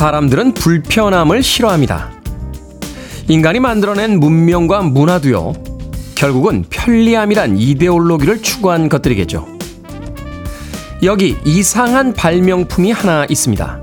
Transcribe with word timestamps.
사람들은 0.00 0.54
불편함을 0.54 1.42
싫어합니다. 1.42 2.10
인간이 3.28 3.60
만들어낸 3.60 4.18
문명과 4.18 4.80
문화도요, 4.80 5.52
결국은 6.14 6.64
편리함이란 6.70 7.58
이데올로기를 7.58 8.40
추구한 8.40 8.88
것들이겠죠. 8.88 9.46
여기 11.02 11.36
이상한 11.44 12.14
발명품이 12.14 12.92
하나 12.92 13.26
있습니다. 13.28 13.82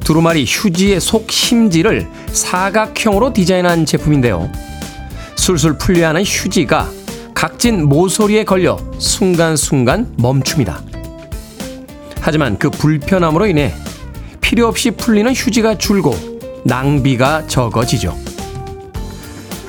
두루마리 0.00 0.46
휴지의 0.48 1.02
속 1.02 1.30
심지를 1.30 2.08
사각형으로 2.28 3.34
디자인한 3.34 3.84
제품인데요. 3.84 4.50
술술 5.36 5.76
풀려야 5.76 6.08
하는 6.08 6.22
휴지가 6.22 6.88
각진 7.34 7.90
모서리에 7.90 8.44
걸려 8.44 8.78
순간순간 8.96 10.14
멈춥니다. 10.16 10.80
하지만 12.22 12.58
그 12.58 12.70
불편함으로 12.70 13.48
인해 13.48 13.74
필요 14.54 14.68
없이 14.68 14.92
풀리는 14.92 15.34
휴지가 15.34 15.78
줄고 15.78 16.14
낭비가 16.62 17.44
적어지죠. 17.48 18.16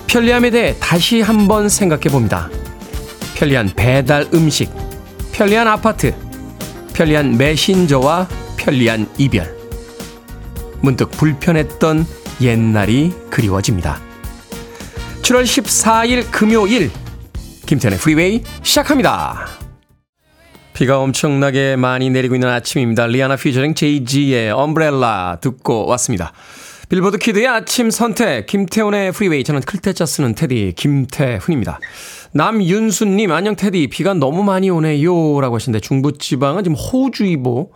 편리함에 0.06 0.52
대해 0.52 0.76
다시 0.80 1.22
한번 1.22 1.70
생각해 1.70 2.04
봅니다. 2.04 2.52
편리한 3.34 3.72
배달 3.76 4.30
음식, 4.32 4.70
편리한 5.32 5.68
아파트, 5.68 6.14
편리한 6.94 7.36
메신저와 7.36 8.28
편리한 8.58 9.10
이별. 9.18 9.58
문득 10.82 11.10
불편했던 11.10 12.06
옛날이 12.42 13.12
그리워집니다. 13.32 14.00
7월 15.24 15.46
14일 15.46 16.30
금요일 16.30 16.92
김태훈의 17.66 17.98
프리웨이 17.98 18.44
시작합니다. 18.62 19.65
비가 20.76 21.00
엄청나게 21.00 21.78
많이 21.78 22.10
내리고 22.10 22.36
있는 22.36 22.50
아침입니다. 22.50 23.08
리한나 23.08 23.38
featuring 23.38 23.76
JAY-Z의 23.76 24.52
Umbrella 24.52 25.38
듣고 25.40 25.86
왔습니다. 25.88 26.34
빌보드 26.90 27.18
키드의 27.18 27.48
아침 27.48 27.90
선택 27.90 28.46
김태훈의 28.46 29.14
프리웨이 29.14 29.46
저는 29.46 29.62
클 29.62 29.81
태 29.81 29.96
자 29.96 30.06
쓰는 30.06 30.36
테디 30.36 30.74
김태훈입니다. 30.76 31.80
남윤수님, 32.36 33.32
안녕 33.32 33.56
테디. 33.56 33.88
비가 33.88 34.14
너무 34.14 34.44
많이 34.44 34.70
오네요. 34.70 35.40
라고 35.40 35.56
하시는데 35.56 35.80
중부지방은 35.80 36.66
지금 36.66 36.76
호우주의보 36.76 37.72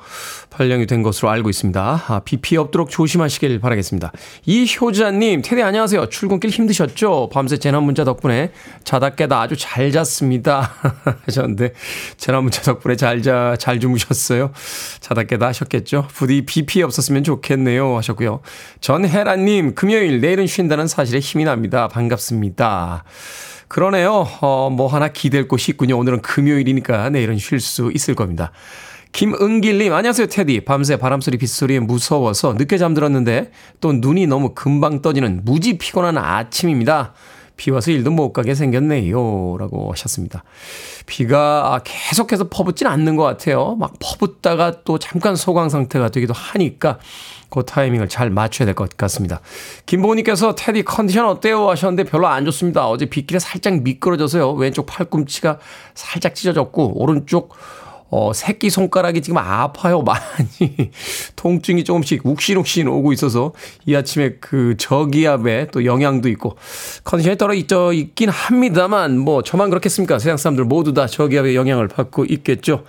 발령이 0.49 0.85
된 0.85 1.01
것으로 1.01 1.29
알고 1.29 1.49
있습니다. 1.49 2.03
아, 2.05 2.19
비 2.25 2.35
피해 2.35 2.59
없도록 2.59 2.89
조심하시길 2.89 3.61
바라겠습니다. 3.61 4.11
이효자님, 4.45 5.43
테디 5.43 5.63
안녕하세요. 5.63 6.09
출근길 6.09 6.49
힘드셨죠? 6.49 7.29
밤새 7.31 7.55
재난문자 7.55 8.03
덕분에 8.03 8.51
자다 8.83 9.11
깨다 9.11 9.39
아주 9.39 9.55
잘 9.55 9.93
잤습니다. 9.93 10.73
하셨는데 11.25 11.71
재난문자 12.17 12.63
덕분에 12.63 12.97
잘 12.97 13.21
자, 13.21 13.55
잘 13.57 13.79
주무셨어요? 13.79 14.51
자다 14.99 15.23
깨다 15.23 15.47
하셨겠죠? 15.47 16.09
부디 16.09 16.45
비 16.45 16.66
피해 16.66 16.84
없었으면 16.84 17.23
좋겠네요. 17.23 17.95
하셨고요. 17.95 18.41
전혜라님, 18.81 19.75
금요일 19.75 20.19
내일은 20.19 20.47
쉰다는 20.47 20.88
사실에 20.88 21.19
힘이 21.19 21.45
납니다. 21.45 21.88
반갑습니다. 21.88 23.05
그러네요. 23.69 24.28
어, 24.41 24.69
뭐 24.72 24.88
하나 24.88 25.09
기댈 25.09 25.47
곳이 25.47 25.72
있군요. 25.72 25.97
오늘은 25.97 26.22
금요일이니까 26.22 27.12
내일은 27.12 27.38
쉴 27.38 27.59
수 27.59 27.91
있을 27.94 28.16
겁니다. 28.16 28.52
김은길님, 29.12 29.94
안녕하세요, 29.94 30.28
테디. 30.28 30.66
밤새 30.66 30.97
바람소리, 30.97 31.38
빗소리에 31.38 31.79
무서워서 31.79 32.53
늦게 32.53 32.79
잠들었는데 32.79 33.52
또 33.79 33.94
눈이 33.94 34.25
너무 34.25 34.53
금방 34.56 35.02
떠지는 35.03 35.41
무지 35.46 35.78
피곤한 35.78 36.18
아침입니다. 36.18 37.13
비 37.59 37.72
와서 37.72 37.92
일도 37.92 38.09
못 38.09 38.31
가게 38.31 38.56
생겼네요. 38.56 39.58
라고 39.59 39.92
하셨습니다. 39.92 40.46
비가 41.06 41.81
계속해서 41.84 42.47
퍼붓진 42.47 42.88
않는 42.88 43.18
것 43.18 43.24
같아요. 43.24 43.75
막 43.78 43.94
퍼붓다가 44.00 44.84
또 44.86 44.97
잠깐 44.97 45.36
소강 45.36 45.68
상태가 45.68 46.08
되기도 46.08 46.34
하니까 46.34 47.00
그 47.50 47.66
타이밍을 47.66 48.08
잘 48.08 48.30
맞춰야 48.30 48.66
될 48.66 48.75
것 48.75 48.96
같습니다. 48.96 49.42
김보님께서 49.88 50.56
테디 50.56 50.84
컨디션 50.84 51.25
어때요? 51.28 51.70
하셨는데 51.70 52.09
별로 52.09 52.28
안 52.28 52.46
좋습니다. 52.46 52.88
어제 52.88 53.08
빗길에 53.08 53.40
살짝 53.40 53.81
미끄러져서요. 53.81 54.53
왼쪽 54.53 54.86
팔꿈치가 54.86 55.59
살짝 55.96 56.36
찢어졌고 56.36 57.02
오른쪽 57.02 57.56
어, 58.12 58.34
새끼 58.34 58.70
손가락이 58.70 59.22
지금 59.22 59.38
아파요. 59.38 60.02
많이. 60.03 60.92
통증이 61.36 61.84
조금씩 61.84 62.25
욱신욱신 62.25 62.88
오고 62.88 63.14
있어서 63.14 63.53
이 63.86 63.96
아침에 63.96 64.38
그 64.40 64.75
저기압에 64.78 65.68
또 65.72 65.86
영향도 65.86 66.30
있고 66.30 66.58
컨디션이 67.03 67.38
떨어져 67.38 67.94
있긴 67.94 68.30
합니다만 68.30 69.18
뭐 69.18 69.44
저만 69.44 69.70
그렇겠습니까? 69.70 70.20
세상 70.20 70.38
사람들 70.38 70.66
모두 70.66 70.94
다 70.94 71.08
저기압의 71.08 71.56
영향을 71.56 71.88
받고 71.88 72.25
있겠죠. 72.25 72.84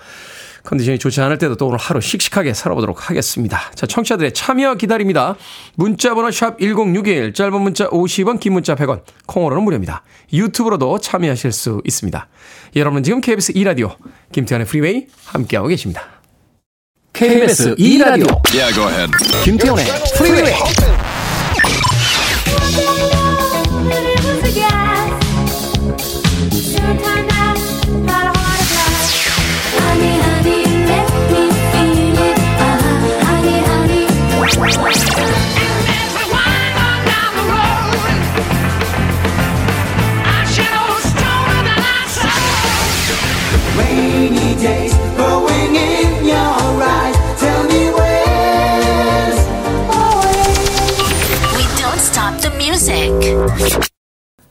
컨디션이 0.65 0.99
좋지 0.99 1.21
않을 1.21 1.39
때도 1.39 1.57
또 1.57 1.69
오늘 1.69 1.79
하루 1.79 2.01
씩씩하게 2.01 2.55
살아보도록 2.55 3.09
하겠습니다. 3.09 3.71
자, 3.75 3.87
청취자들의 3.87 4.33
참여 4.33 4.75
기다립니다. 4.75 5.37
문자번호 5.77 6.31
샵 6.31 6.59
1061, 6.59 7.33
짧은 7.33 7.61
문자 7.61 7.89
50원, 7.89 8.41
긴 8.41 8.53
문자 8.53 8.75
100원, 8.75 9.03
콩으로는 9.27 9.65
무료입니다. 9.65 10.03
유튜브로도 10.33 10.99
참여하실 10.99 11.53
수 11.53 11.81
있습니다. 11.85 12.29
여러분은 12.77 13.03
지금 13.03 13.21
KBS 13.21 13.53
2라디오, 13.55 13.97
김태훈의 14.33 14.67
프리웨이 14.67 15.07
함께하고 15.27 15.69
계십니다. 15.69 16.03
KBS 17.13 17.75
2라디오, 17.75 18.41
yeah, 18.55 19.11
김태환의 19.45 19.85
프리웨이. 20.17 21.00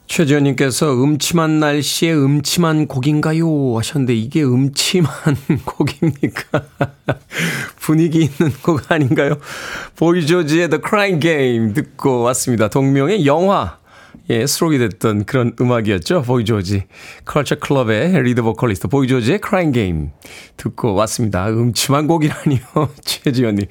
최지현님께서 0.08 1.02
음침한 1.02 1.60
날씨에 1.60 2.14
음침한 2.14 2.88
곡인가요? 2.88 3.78
하셨는데 3.78 4.16
이게 4.16 4.44
음침한 4.44 5.14
곡입니까? 5.66 6.64
분위기 7.80 8.24
있는 8.24 8.52
곡 8.62 8.92
아닌가요? 8.92 9.36
보이조지의 9.96 10.70
The 10.70 10.82
Crying 10.86 11.22
Game 11.22 11.74
듣고 11.74 12.22
왔습니다. 12.24 12.68
동명의 12.68 13.26
영화 13.26 13.79
예, 14.30 14.46
수록이 14.46 14.78
됐던 14.78 15.26
그런 15.26 15.54
음악이었죠. 15.60 16.22
보이 16.22 16.46
조지. 16.46 16.84
컬처 17.26 17.56
클럽의 17.56 18.22
리드 18.22 18.44
보컬리스트 18.44 18.88
보이 18.88 19.08
조지의 19.08 19.40
Crying 19.40 19.72
Game 19.72 20.12
듣고 20.58 20.94
왔습니다. 20.94 21.48
음침한 21.50 22.06
곡이라니요. 22.08 22.60
최지현 23.04 23.56
님. 23.56 23.66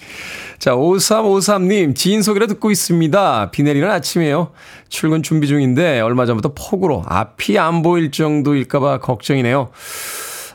자, 0.59 0.75
5353 0.75 1.69
님, 1.69 1.95
지인 1.95 2.23
소개로 2.23 2.49
듣고 2.49 2.71
있습니다. 2.71 3.51
비 3.53 3.63
내리는 3.63 3.89
아침이에요. 3.89 4.51
출근 4.89 5.23
준비 5.23 5.47
중인데 5.47 6.01
얼마 6.01 6.27
전부터 6.27 6.55
폭우로 6.55 7.05
앞이 7.07 7.59
안 7.59 7.83
보일 7.83 8.11
정도일까 8.11 8.81
봐 8.81 8.99
걱정이네요. 8.99 9.71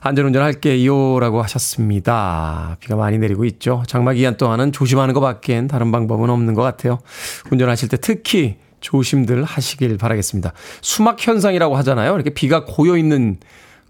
안전운전 0.05 0.43
할게요. 0.43 1.17
라고 1.21 1.41
하셨습니다. 1.43 2.75
비가 2.81 2.97
많이 2.97 3.17
내리고 3.17 3.45
있죠. 3.45 3.83
장마 3.87 4.11
기간 4.11 4.35
동안은 4.35 4.73
조심하는 4.73 5.13
것 5.13 5.21
밖엔 5.21 5.69
다른 5.69 5.93
방법은 5.93 6.29
없는 6.29 6.55
것 6.55 6.61
같아요. 6.61 6.99
운전하실 7.51 7.87
때 7.87 7.97
특히 7.97 8.57
조심들 8.83 9.43
하시길 9.43 9.97
바라겠습니다. 9.97 10.53
수막 10.81 11.25
현상이라고 11.25 11.75
하잖아요. 11.77 12.13
이렇게 12.13 12.29
비가 12.29 12.65
고여 12.65 12.97
있는 12.97 13.37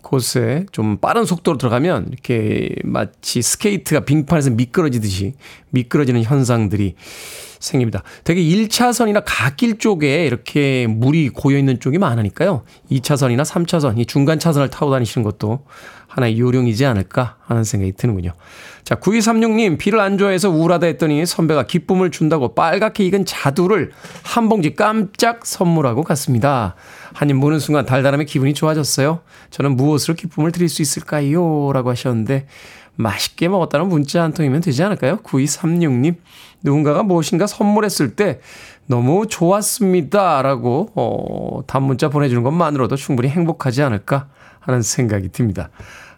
곳에 0.01 0.65
좀 0.71 0.97
빠른 0.97 1.25
속도로 1.25 1.57
들어가면 1.57 2.09
이렇게 2.11 2.75
마치 2.83 3.41
스케이트가 3.41 4.01
빙판에서 4.01 4.51
미끄러지듯이 4.51 5.33
미끄러지는 5.71 6.23
현상들이 6.23 6.95
생깁니다. 7.59 8.03
되게 8.25 8.41
1차선이나 8.41 9.23
갓길 9.25 9.77
쪽에 9.77 10.25
이렇게 10.25 10.85
물이 10.87 11.29
고여 11.29 11.57
있는 11.57 11.79
쪽이 11.79 11.97
많으니까요. 11.97 12.63
2차선이나 12.91 13.43
3차선, 13.45 13.97
이 13.97 14.05
중간 14.05 14.37
차선을 14.37 14.69
타고 14.69 14.91
다니시는 14.91 15.23
것도 15.23 15.65
하나의 16.13 16.39
요령이지 16.39 16.85
않을까 16.85 17.37
하는 17.41 17.63
생각이 17.63 17.93
드는군요. 17.93 18.33
자, 18.83 18.95
9236님, 18.95 19.79
비를 19.79 19.99
안 19.99 20.17
좋아해서 20.19 20.49
우울하다 20.49 20.85
했더니 20.87 21.25
선배가 21.25 21.63
기쁨을 21.63 22.11
준다고 22.11 22.53
빨갛게 22.53 23.03
익은 23.05 23.25
자두를 23.25 23.91
한 24.23 24.47
봉지 24.47 24.75
깜짝 24.75 25.45
선물하고 25.45 26.03
갔습니다. 26.03 26.75
한입 27.13 27.37
무는 27.37 27.59
순간 27.59 27.85
달달함에 27.85 28.25
기분이 28.25 28.53
좋아졌어요. 28.53 29.21
저는 29.49 29.75
무엇으로 29.75 30.13
기쁨을 30.13 30.51
드릴 30.51 30.69
수 30.69 30.83
있을까요? 30.83 31.71
라고 31.73 31.89
하셨는데, 31.89 32.45
맛있게 32.95 33.47
먹었다는 33.47 33.87
문자 33.87 34.21
한 34.21 34.33
통이면 34.33 34.61
되지 34.61 34.83
않을까요? 34.83 35.17
9236님, 35.23 36.17
누군가가 36.61 37.01
무엇인가 37.01 37.47
선물했을 37.47 38.15
때 38.15 38.39
너무 38.85 39.25
좋았습니다. 39.25 40.43
라고, 40.43 40.91
어, 40.93 41.61
단문자 41.65 42.09
보내주는 42.09 42.43
것만으로도 42.43 42.97
충분히 42.97 43.29
행복하지 43.29 43.81
않을까 43.81 44.27
하는 44.65 44.81
생각이 44.81 45.29
듭니다. 45.29 45.69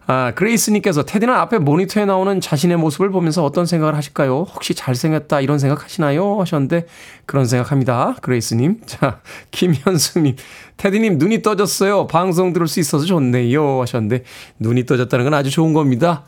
아, 0.08 0.34
그레이스님께서 0.36 1.04
테디는 1.04 1.34
앞에 1.34 1.58
모니터에 1.58 2.06
나오는 2.06 2.40
자신의 2.40 2.78
모습을 2.78 3.10
보면서 3.10 3.44
어떤 3.44 3.66
생각을 3.66 3.96
하실까요? 3.96 4.46
혹시 4.54 4.76
잘생겼다 4.76 5.42
이런 5.42 5.58
생각 5.58 5.84
하시나요? 5.84 6.40
하셨는데 6.42 6.86
그런 7.26 7.46
생각합니다. 7.46 8.16
그레이스님. 8.22 8.82
자, 8.86 9.20
김현숙님. 9.50 10.36
테디님 10.78 11.18
눈이 11.18 11.42
떠졌어요. 11.42 12.06
방송 12.06 12.54
들을 12.54 12.68
수 12.68 12.80
있어서 12.80 13.06
좋네요. 13.06 13.82
하셨는데 13.82 14.24
눈이 14.60 14.86
떠졌다는 14.86 15.26
건 15.26 15.34
아주 15.34 15.50
좋은 15.50 15.74
겁니다. 15.74 16.24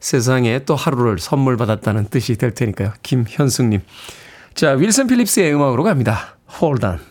세상에 0.00 0.64
또 0.64 0.74
하루를 0.74 1.18
선물 1.18 1.56
받았다는 1.56 2.06
뜻이 2.06 2.36
될 2.36 2.52
테니까요. 2.52 2.94
김현숙님. 3.02 3.80
자, 4.54 4.72
윌슨 4.72 5.06
필립스의 5.06 5.54
음악으로 5.54 5.84
갑니다. 5.84 6.36
Hold 6.60 6.84
on. 6.84 7.09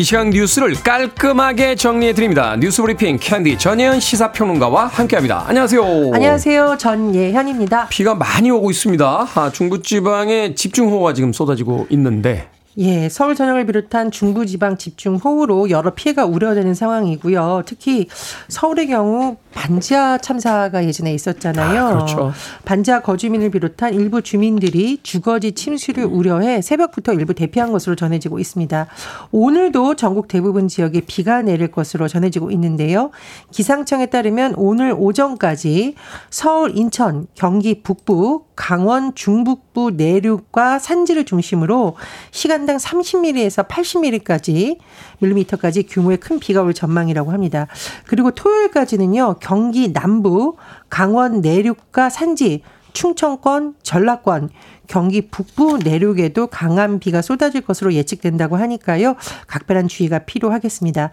이 0.00 0.02
시간 0.02 0.30
뉴스를 0.30 0.72
깔끔하게 0.82 1.74
정리해 1.74 2.14
드립니다. 2.14 2.56
뉴스 2.58 2.80
브리핑 2.80 3.18
캔디 3.20 3.58
전예현 3.58 4.00
시사평론가와 4.00 4.86
함께합니다. 4.86 5.44
안녕하세요. 5.46 5.82
안녕하세요. 6.14 6.78
전예현입니다. 6.78 7.88
비가 7.90 8.14
많이 8.14 8.50
오고 8.50 8.70
있습니다. 8.70 9.28
아, 9.34 9.50
중부지방에 9.52 10.54
집중호우가 10.54 11.12
지금 11.12 11.34
쏟아지고 11.34 11.86
있는데 11.90 12.48
예, 12.78 13.08
서울 13.08 13.34
전역을 13.34 13.66
비롯한 13.66 14.12
중부 14.12 14.46
지방 14.46 14.78
집중 14.78 15.16
호우로 15.16 15.70
여러 15.70 15.92
피해가 15.92 16.24
우려되는 16.24 16.74
상황이고요. 16.74 17.64
특히 17.66 18.06
서울의 18.48 18.86
경우 18.86 19.36
반지하 19.52 20.18
참사가 20.18 20.84
예전에 20.84 21.12
있었잖아요. 21.12 21.84
아, 21.84 21.92
그렇죠. 21.94 22.32
반지하 22.64 23.02
거주민을 23.02 23.50
비롯한 23.50 23.94
일부 23.94 24.22
주민들이 24.22 24.98
주거지 25.02 25.52
침수를 25.52 26.04
우려해 26.04 26.62
새벽부터 26.62 27.12
일부 27.14 27.34
대피한 27.34 27.72
것으로 27.72 27.96
전해지고 27.96 28.38
있습니다. 28.38 28.86
오늘도 29.32 29.96
전국 29.96 30.28
대부분 30.28 30.68
지역에 30.68 31.00
비가 31.00 31.42
내릴 31.42 31.72
것으로 31.72 32.06
전해지고 32.06 32.52
있는데요. 32.52 33.10
기상청에 33.50 34.06
따르면 34.06 34.54
오늘 34.56 34.94
오전까지 34.96 35.96
서울, 36.30 36.76
인천, 36.76 37.26
경기 37.34 37.82
북부, 37.82 38.44
강원 38.54 39.14
중북부 39.14 39.92
내륙과 39.96 40.78
산지를 40.78 41.24
중심으로 41.24 41.96
시간 42.30 42.59
당 42.66 42.76
30mm에서 42.76 43.68
80mm까지 43.68 44.78
밀리미터까지 45.20 45.84
규모의 45.84 46.18
큰 46.18 46.38
비가 46.38 46.62
올 46.62 46.74
전망이라고 46.74 47.32
합니다. 47.32 47.66
그리고 48.06 48.30
토요일까지는요. 48.30 49.36
경기 49.40 49.92
남부, 49.92 50.56
강원 50.88 51.40
내륙과 51.40 52.10
산지, 52.10 52.62
충청권, 52.92 53.74
전라권, 53.82 54.50
경기 54.90 55.22
북부 55.22 55.78
내륙에도 55.78 56.48
강한 56.48 56.98
비가 56.98 57.22
쏟아질 57.22 57.60
것으로 57.60 57.94
예측된다고 57.94 58.56
하니까요. 58.56 59.14
각별한 59.46 59.86
주의가 59.86 60.18
필요하겠습니다. 60.20 61.10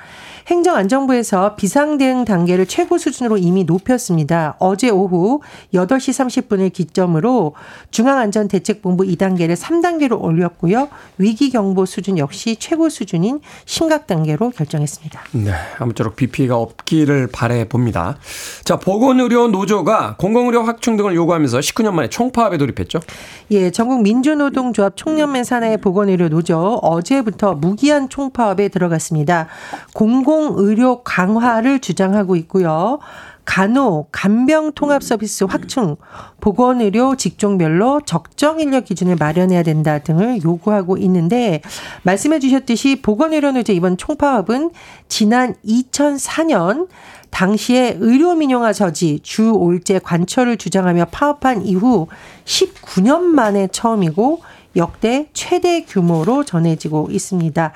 행정안전부에서 0.48 1.56
비상대응 1.56 2.26
단계를 2.26 2.66
최고 2.66 2.98
수준으로 2.98 3.38
이미 3.38 3.66
높였습니다. 3.66 4.56
어제 4.58 4.90
오후 4.90 5.42
8시 5.76 6.48
30분을 6.48 6.74
기점으로 6.74 7.54
중앙안전대책본부 7.92 9.04
2단계를 9.04 9.56
3단계로 9.56 10.20
올렸고요. 10.20 10.90
위기경보 11.20 11.86
수준 11.86 12.18
역시 12.18 12.56
최고 12.56 12.90
수준인 12.90 13.42
심각 13.66 14.08
단계로 14.08 14.50
결정했습니다. 14.50 15.22
네. 15.34 15.52
아무쪼록 15.78 16.16
비 16.16 16.26
피해가 16.26 16.58
없기를 16.58 17.28
바래 17.32 17.66
봅니다. 17.70 18.18
자, 18.64 18.78
보건의료 18.78 19.50
노조가 19.50 20.16
공공의료 20.18 20.64
확충 20.64 20.98
등을 20.98 21.14
요구하면서 21.14 21.60
19년 21.60 21.94
만에 21.94 22.10
총파업에 22.10 22.58
돌입했죠. 22.58 23.02
예, 23.52 23.67
전국 23.72 24.02
민주노동조합 24.02 24.96
총연맹 24.96 25.44
산하의 25.44 25.78
보건의료 25.78 26.30
노조 26.30 26.80
어제부터 26.82 27.54
무기한 27.54 28.10
총파업에 28.10 28.70
들어갔습니다. 28.70 29.48
공공의료 29.94 31.04
강화를 31.04 31.80
주장하고 31.80 32.36
있고요. 32.36 33.00
간호, 33.48 34.08
간병 34.12 34.74
통합 34.74 35.02
서비스 35.02 35.46
확충, 35.46 35.96
보건의료 36.42 37.16
직종별로 37.16 38.02
적정 38.06 38.60
인력 38.60 38.84
기준을 38.84 39.16
마련해야 39.16 39.64
된다 39.64 40.00
등을 40.00 40.44
요구하고 40.44 40.98
있는데 40.98 41.62
말씀해 42.04 42.40
주셨듯이 42.40 43.02
보건의료 43.02 43.54
노조 43.54 43.72
이번 43.72 43.96
총파업은 43.96 44.72
지난 45.08 45.56
2004년 45.66 46.90
당시에 47.30 47.98
의료민영화 48.00 48.74
저지 48.74 49.20
주 49.24 49.54
5일제 49.54 50.02
관철을 50.04 50.58
주장하며 50.58 51.06
파업한 51.12 51.66
이후 51.66 52.08
19년 52.46 53.22
만에 53.22 53.68
처음이고 53.68 54.42
역대 54.76 55.30
최대 55.34 55.82
규모로 55.84 56.44
전해지고 56.44 57.10
있습니다. 57.12 57.74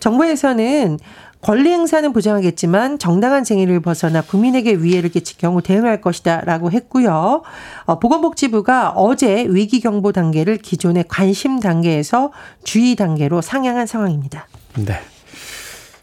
정부에서는 0.00 0.98
권리 1.42 1.70
행사는 1.70 2.12
보장하겠지만 2.12 2.98
정당한 2.98 3.44
쟁의를 3.44 3.80
벗어나 3.80 4.20
국민에게 4.20 4.74
위해를 4.74 5.10
끼칠 5.10 5.38
경우 5.38 5.62
대응할 5.62 6.00
것이다라고 6.00 6.72
했고요. 6.72 7.42
어, 7.84 7.98
보건복지부가 8.00 8.90
어제 8.90 9.46
위기 9.48 9.80
경보 9.80 10.12
단계를 10.12 10.58
기존의 10.58 11.04
관심 11.08 11.60
단계에서 11.60 12.32
주의 12.64 12.96
단계로 12.96 13.42
상향한 13.42 13.86
상황입니다. 13.86 14.48
네. 14.76 14.98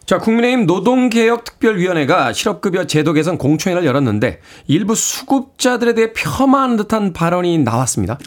자, 0.06 0.18
국민의힘 0.18 0.66
노동개혁특별위원회가 0.66 2.34
실업급여 2.34 2.86
제도 2.86 3.14
개선 3.14 3.38
공청회를 3.38 3.86
열었는데 3.86 4.40
일부 4.66 4.94
수급자들에 4.94 5.94
대해 5.94 6.12
폄하하는 6.12 6.76
듯한 6.76 7.14
발언이 7.14 7.58
나왔습니다. 7.58 8.18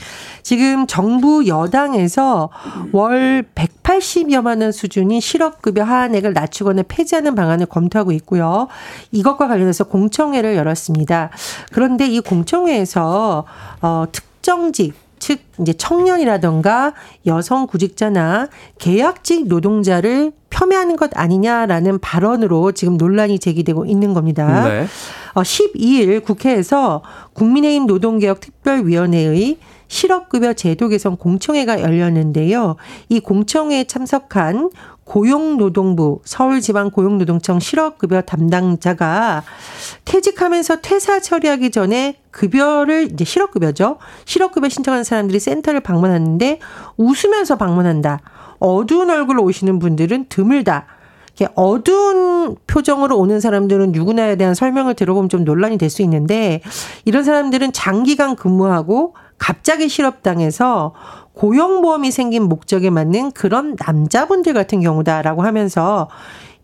지금 0.42 0.88
정부 0.88 1.46
여당에서 1.46 2.50
월 2.94 3.46
180여만 3.54 4.62
원 4.62 4.72
수준인 4.72 5.19
실업급여 5.19 5.84
하한액을 5.84 6.34
낮추거나 6.34 6.81
폐지하는 6.88 7.36
방안을 7.36 7.68
검토하고 7.68 8.12
있고요. 8.14 8.68
이것과 9.12 9.48
관련해서 9.48 9.84
공청회를 9.84 10.56
열었습니다. 10.56 11.30
그런데 11.72 12.07
이 12.07 12.22
공청회에서 12.22 13.46
어, 13.81 14.06
특정직 14.12 14.96
즉 15.19 15.40
이제 15.59 15.74
청년이라던가 15.74 16.94
여성 17.26 17.68
구직자나 17.68 18.50
계약직 18.80 19.47
노동자를 19.47 20.31
폄훼하는 20.50 20.95
것 20.95 21.12
아니냐라는 21.16 22.00
발언으로 22.00 22.71
지금 22.71 22.97
논란이 22.97 23.40
제기되고 23.40 23.86
있는 23.86 24.14
겁니다. 24.14 24.68
네. 24.68 24.88
12일 25.36 26.21
어, 26.21 26.26
국회에서 26.26 27.04
국민의힘 27.33 27.86
노동개혁 27.86 28.40
특별위원회의 28.40 29.57
실업급여 29.88 30.54
제도 30.54 30.88
개선 30.88 31.18
공청회가 31.18 31.82
열렸는데요. 31.82 32.76
이 33.10 33.20
공청회에 33.20 33.86
참석한 33.86 34.70
고용노동부 35.06 36.22
서울지방고용노동청 36.26 37.60
실업급여 37.60 38.22
담당자가 38.22 39.44
퇴직하면서 40.04 40.82
퇴사 40.82 41.22
처리하기 41.22 41.72
전에 41.72 42.18
급여를 42.32 43.12
이제 43.14 43.24
실업급여죠. 43.24 43.98
실업급여 44.26 44.70
신청하는 44.70 45.04
사람들이 45.04 45.40
센터를 45.40 45.80
방문하는데 45.80 46.60
웃으면서 46.98 47.58
방문한다. 47.58 48.20
어두운 48.60 49.10
얼굴로 49.10 49.44
오시는 49.44 49.80
분들은 49.80 50.26
드물다. 50.30 50.88
이렇게 51.38 51.54
어두운 51.56 52.56
표정으로 52.66 53.18
오는 53.18 53.40
사람들은 53.40 53.92
누구나에 53.92 54.36
대한 54.38 54.56
설명을 54.56 54.96
들어보면 54.96 55.30
좀 55.30 55.44
논란이 55.44 55.78
될 55.78 55.88
수 55.88 56.02
있는데 56.02 56.62
이런 57.06 57.24
사람들은 57.24 57.72
장기간 57.72 58.36
근무하고 58.36 59.16
갑자기 59.38 59.88
실업당해서 59.88 60.94
고용보험이 61.34 62.12
생긴 62.12 62.44
목적에 62.44 62.90
맞는 62.90 63.32
그런 63.32 63.78
남자분들 63.80 64.54
같은 64.54 64.82
경우다라고 64.82 65.44
하면서 65.44 66.10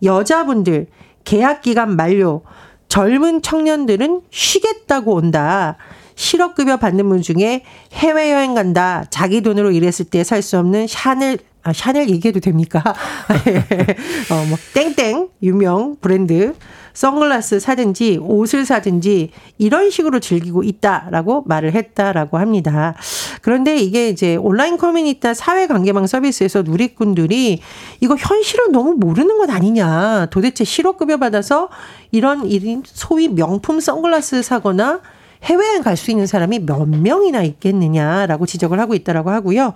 여자분들 0.03 0.87
계약 1.23 1.61
기간 1.61 1.95
만료 1.95 2.41
젊은 2.89 3.41
청년들은 3.41 4.21
쉬겠다고 4.29 5.13
온다. 5.13 5.77
실업급여 6.15 6.77
받는 6.77 7.07
분 7.07 7.21
중에 7.21 7.63
해외여행 7.93 8.55
간다. 8.55 9.05
자기 9.09 9.41
돈으로 9.41 9.71
일했을 9.71 10.05
때 10.05 10.23
살 10.23 10.41
수 10.41 10.59
없는 10.59 10.87
샤넬 10.87 11.37
아, 11.63 11.71
샤넬 11.71 12.09
얘기해도 12.09 12.41
됩니까? 12.41 12.83
어, 14.29 14.45
뭐, 14.49 14.57
땡땡, 14.73 15.29
유명 15.41 15.95
브랜드, 16.01 16.53
선글라스 16.93 17.59
사든지 17.59 18.19
옷을 18.21 18.65
사든지 18.65 19.31
이런 19.57 19.89
식으로 19.89 20.19
즐기고 20.19 20.63
있다라고 20.63 21.43
말을 21.47 21.73
했다라고 21.73 22.37
합니다. 22.37 22.95
그런데 23.41 23.77
이게 23.77 24.09
이제 24.09 24.35
온라인 24.35 24.77
커뮤니티 24.77 25.33
사회관계망 25.33 26.05
서비스에서 26.05 26.63
누리꾼들이 26.63 27.61
이거 28.01 28.15
현실을 28.15 28.71
너무 28.71 28.93
모르는 28.93 29.37
것 29.37 29.49
아니냐. 29.49 30.27
도대체 30.31 30.63
실업급여 30.63 31.17
받아서 31.17 31.69
이런 32.11 32.45
일인 32.45 32.83
소위 32.85 33.27
명품 33.27 33.79
선글라스 33.79 34.43
사거나 34.43 35.01
해외에 35.43 35.79
갈수 35.79 36.11
있는 36.11 36.25
사람이 36.25 36.59
몇 36.59 36.87
명이나 36.87 37.43
있겠느냐라고 37.43 38.45
지적을 38.45 38.79
하고 38.79 38.93
있다라고 38.93 39.29
하고요. 39.29 39.73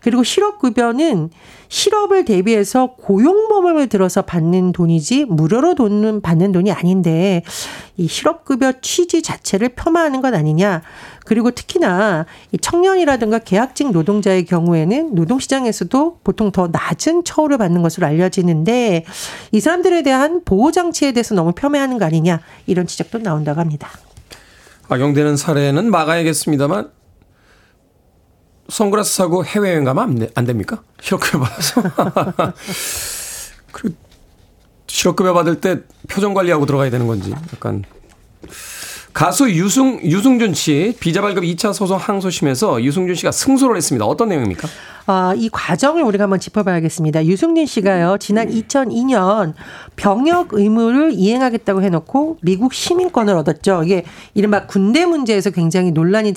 그리고 0.00 0.22
실업급여는 0.22 1.30
실업을 1.68 2.24
대비해서 2.24 2.94
고용보험을 2.96 3.88
들어서 3.88 4.22
받는 4.22 4.72
돈이지 4.72 5.26
무료로 5.26 5.76
돈은 5.76 6.20
받는 6.20 6.52
돈이 6.52 6.72
아닌데 6.72 7.42
이 7.96 8.08
실업급여 8.08 8.80
취지 8.80 9.22
자체를 9.22 9.70
폄하하는 9.70 10.20
것 10.20 10.34
아니냐. 10.34 10.82
그리고 11.24 11.52
특히나 11.52 12.26
이 12.50 12.58
청년이라든가 12.58 13.38
계약직 13.38 13.92
노동자의 13.92 14.46
경우에는 14.46 15.14
노동시장에서도 15.14 16.18
보통 16.24 16.50
더 16.50 16.68
낮은 16.72 17.24
처우를 17.24 17.58
받는 17.58 17.82
것으로 17.82 18.06
알려지는데 18.06 19.04
이 19.52 19.60
사람들에 19.60 20.02
대한 20.02 20.42
보호장치에 20.44 21.12
대해서 21.12 21.34
너무 21.34 21.52
폄하하는 21.52 21.98
거 21.98 22.04
아니냐 22.04 22.40
이런 22.66 22.86
지적도 22.86 23.18
나온다고 23.18 23.60
합니다. 23.60 23.90
악용되는 24.90 25.36
사례는 25.36 25.90
막아야겠습니다만 25.90 26.90
선글라스 28.68 29.14
사고 29.14 29.44
해외여행 29.44 29.84
가면 29.84 30.30
안, 30.34 30.44
됩니까? 30.44 30.82
실업급여 31.00 31.40
받아서. 31.40 31.82
그리고 33.72 33.96
실업급여 34.86 35.32
받을 35.32 35.60
때 35.60 35.80
표정 36.08 36.34
관리하고 36.34 36.66
들어가야 36.66 36.90
되는 36.90 37.06
건지 37.06 37.32
약간 37.52 37.84
가수 39.12 39.50
유승, 39.50 40.00
유승준 40.02 40.54
씨 40.54 40.96
비자 41.00 41.20
발급 41.20 41.44
2차 41.44 41.72
소송 41.72 41.96
항소심에서 41.98 42.82
유승준 42.82 43.14
씨가 43.14 43.32
승소를 43.32 43.76
했습니다. 43.76 44.04
어떤 44.06 44.28
내용입니까? 44.28 44.68
아, 45.06 45.34
이 45.36 45.48
과정을 45.50 46.02
우리가 46.02 46.24
한번 46.24 46.40
짚어봐야겠습니다. 46.40 47.26
유승준 47.26 47.66
씨가요, 47.66 48.18
지난 48.18 48.48
2002년 48.48 49.54
병역 49.96 50.52
의무를 50.52 51.12
이행하겠다고 51.12 51.82
해놓고 51.82 52.38
미국 52.42 52.74
시민권을 52.74 53.34
얻었죠. 53.36 53.82
이게 53.84 54.04
이른바 54.34 54.66
군대 54.66 55.06
문제에서 55.06 55.50
굉장히 55.50 55.90
논란이 55.92 56.34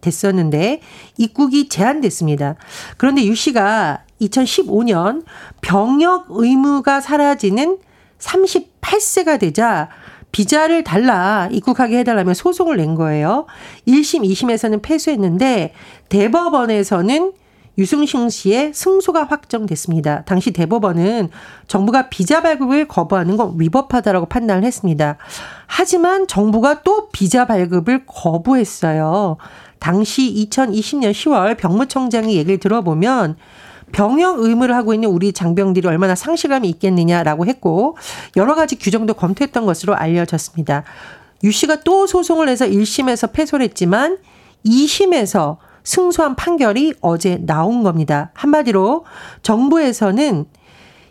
됐었는데 0.00 0.80
입국이 1.18 1.68
제한됐습니다. 1.68 2.56
그런데 2.96 3.24
유 3.24 3.34
씨가 3.34 4.02
2015년 4.20 5.24
병역 5.60 6.26
의무가 6.30 7.00
사라지는 7.00 7.78
38세가 8.18 9.38
되자 9.38 9.88
비자를 10.32 10.84
달라 10.84 11.48
입국하게 11.50 11.98
해달라며 11.98 12.34
소송을 12.34 12.76
낸 12.76 12.94
거예요. 12.94 13.46
1심, 13.86 14.22
2심에서는 14.24 14.82
패소했는데 14.82 15.72
대법원에서는 16.08 17.32
유승신 17.78 18.30
씨의 18.30 18.72
승소가 18.74 19.24
확정됐습니다. 19.24 20.22
당시 20.24 20.50
대법원은 20.52 21.30
정부가 21.66 22.08
비자 22.08 22.40
발급을 22.42 22.88
거부하는 22.88 23.36
건 23.36 23.54
위법하다라고 23.58 24.26
판단을 24.26 24.64
했습니다. 24.64 25.18
하지만 25.66 26.26
정부가 26.26 26.82
또 26.82 27.08
비자 27.10 27.46
발급을 27.46 28.04
거부했어요. 28.06 29.36
당시 29.78 30.48
2020년 30.50 31.12
10월 31.12 31.56
병무청장이 31.56 32.36
얘기를 32.36 32.58
들어보면 32.58 33.36
병역 33.92 34.40
의무를 34.40 34.74
하고 34.74 34.94
있는 34.94 35.08
우리 35.08 35.32
장병들이 35.32 35.86
얼마나 35.86 36.14
상실감이 36.14 36.68
있겠느냐라고 36.70 37.46
했고 37.46 37.96
여러 38.36 38.54
가지 38.54 38.76
규정도 38.76 39.14
검토했던 39.14 39.64
것으로 39.64 39.94
알려졌습니다. 39.94 40.84
유 41.44 41.52
씨가 41.52 41.82
또 41.82 42.06
소송을 42.06 42.48
해서 42.48 42.66
1심에서 42.66 43.32
패소를 43.32 43.64
했지만 43.64 44.18
2심에서 44.64 45.58
승소한 45.86 46.34
판결이 46.34 46.94
어제 47.00 47.38
나온 47.40 47.84
겁니다. 47.84 48.32
한마디로 48.34 49.04
정부에서는 49.42 50.44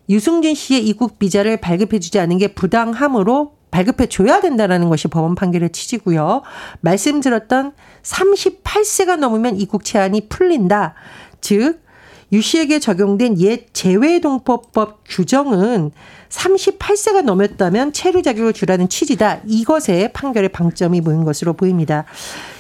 유승준 0.10 0.54
씨의 0.54 0.86
입국 0.86 1.18
비자를 1.18 1.58
발급해 1.58 2.00
주지 2.00 2.20
않은 2.20 2.38
게 2.38 2.50
부당함으로 2.54 3.56
발급해 3.72 4.08
줘야 4.08 4.42
된다라는 4.42 4.90
것이 4.90 5.08
법원 5.08 5.34
판결의 5.34 5.72
취지고요. 5.72 6.44
말씀드렸던 6.82 7.72
38세가 8.04 9.16
넘으면 9.18 9.56
입국 9.58 9.84
제한이 9.86 10.28
풀린다. 10.28 10.94
즉 11.42 11.86
유 12.32 12.42
씨에게 12.42 12.80
적용된 12.80 13.40
옛 13.40 13.68
재외동포법 13.74 15.04
규정은 15.06 15.92
38세가 16.30 17.22
넘었다면 17.22 17.94
체류 17.94 18.24
자격을 18.24 18.54
주라는 18.54 18.90
취지다. 18.90 19.42
이것에 19.46 20.12
판결의 20.12 20.50
방점이 20.50 21.02
모인 21.02 21.24
것으로 21.24 21.54
보입니다. 21.54 22.06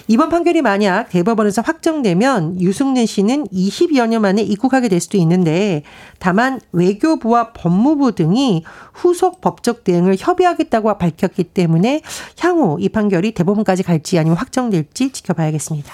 이번 0.07 0.29
판결이 0.29 0.62
만약 0.62 1.09
대법원에서 1.09 1.62
확정되면 1.63 2.62
유승민 2.62 3.05
씨는 3.05 3.47
20여 3.47 4.07
년 4.07 4.21
만에 4.21 4.41
입국하게 4.43 4.88
될 4.88 5.00
수도 5.00 5.17
있는데 5.17 5.83
다만 6.19 6.62
외교부와 6.71 7.53
법무부 7.53 8.13
등이 8.13 8.63
후속 8.93 9.41
법적 9.41 9.83
대응을 9.83 10.15
협의하겠다고 10.19 10.97
밝혔기 10.97 11.45
때문에 11.45 12.01
향후 12.39 12.77
이 12.79 12.89
판결이 12.89 13.31
대법원까지 13.31 13.83
갈지 13.83 14.19
아니면 14.19 14.38
확정될지 14.38 15.12
지켜봐야겠습니다. 15.12 15.93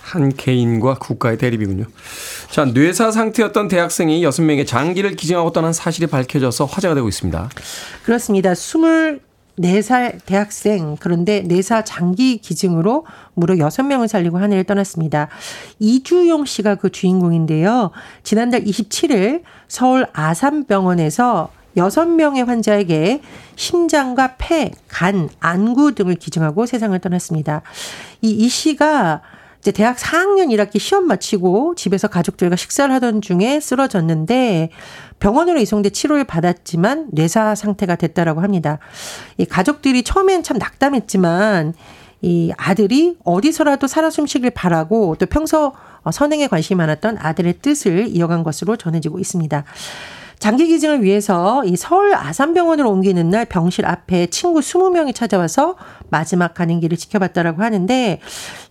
한 0.00 0.34
개인과 0.34 0.94
국가의 0.98 1.38
대립이군요. 1.38 1.84
자, 2.50 2.64
뇌사 2.64 3.12
상태였던 3.12 3.68
대학생이 3.68 4.22
6명의 4.22 4.66
장기를 4.66 5.16
기증하고 5.16 5.52
떠난 5.52 5.72
사실이 5.72 6.08
밝혀져서 6.08 6.66
화제가 6.66 6.94
되고 6.94 7.08
있습니다. 7.08 7.48
그렇습니다. 8.04 8.54
24살 9.58 10.20
대학생 10.24 10.96
그런데 10.98 11.40
뇌사 11.40 11.84
장기 11.84 12.38
기증으로 12.38 13.06
무려 13.34 13.54
6명을 13.54 14.08
살리고 14.08 14.38
하늘을 14.38 14.64
떠났습니다. 14.64 15.28
이주용 15.78 16.44
씨가 16.44 16.76
그 16.76 16.90
주인공인데요. 16.90 17.90
지난달 18.22 18.64
27일 18.64 19.42
서울 19.68 20.06
아산병원에서 20.12 21.50
6명의 21.76 22.44
환자에게 22.44 23.22
심장과 23.56 24.34
폐, 24.36 24.72
간, 24.88 25.30
안구 25.40 25.94
등을 25.94 26.16
기증하고 26.16 26.66
세상을 26.66 26.98
떠났습니다. 26.98 27.62
이 28.20 28.44
이 28.44 28.48
씨가 28.48 29.22
이제 29.62 29.70
대학 29.70 29.96
4학년 29.96 30.48
1학기 30.48 30.80
시험 30.80 31.06
마치고 31.06 31.76
집에서 31.76 32.08
가족들과 32.08 32.56
식사를 32.56 32.92
하던 32.96 33.20
중에 33.20 33.60
쓰러졌는데 33.60 34.70
병원으로 35.20 35.60
이송돼 35.60 35.90
치료를 35.90 36.24
받았지만 36.24 37.10
뇌사 37.12 37.54
상태가 37.54 37.94
됐다라고 37.94 38.40
합니다. 38.40 38.80
이 39.38 39.44
가족들이 39.44 40.02
처음엔 40.02 40.42
참 40.42 40.58
낙담했지만 40.58 41.74
이 42.22 42.52
아들이 42.56 43.16
어디서라도 43.22 43.86
살아 43.86 44.10
숨쉬길 44.10 44.50
바라고 44.50 45.14
또 45.14 45.26
평소 45.26 45.72
선행에 46.10 46.48
관심이 46.48 46.76
많았던 46.78 47.18
아들의 47.20 47.60
뜻을 47.62 48.08
이어간 48.08 48.42
것으로 48.42 48.76
전해지고 48.76 49.20
있습니다. 49.20 49.62
장기 50.42 50.66
기증을 50.66 51.04
위해서 51.04 51.62
이 51.64 51.76
서울 51.76 52.16
아산병원으로 52.16 52.90
옮기는 52.90 53.30
날 53.30 53.44
병실 53.44 53.86
앞에 53.86 54.26
친구 54.26 54.58
20명이 54.58 55.14
찾아와서 55.14 55.76
마지막 56.10 56.52
가는 56.52 56.80
길을 56.80 56.96
지켜봤다라고 56.96 57.62
하는데 57.62 58.18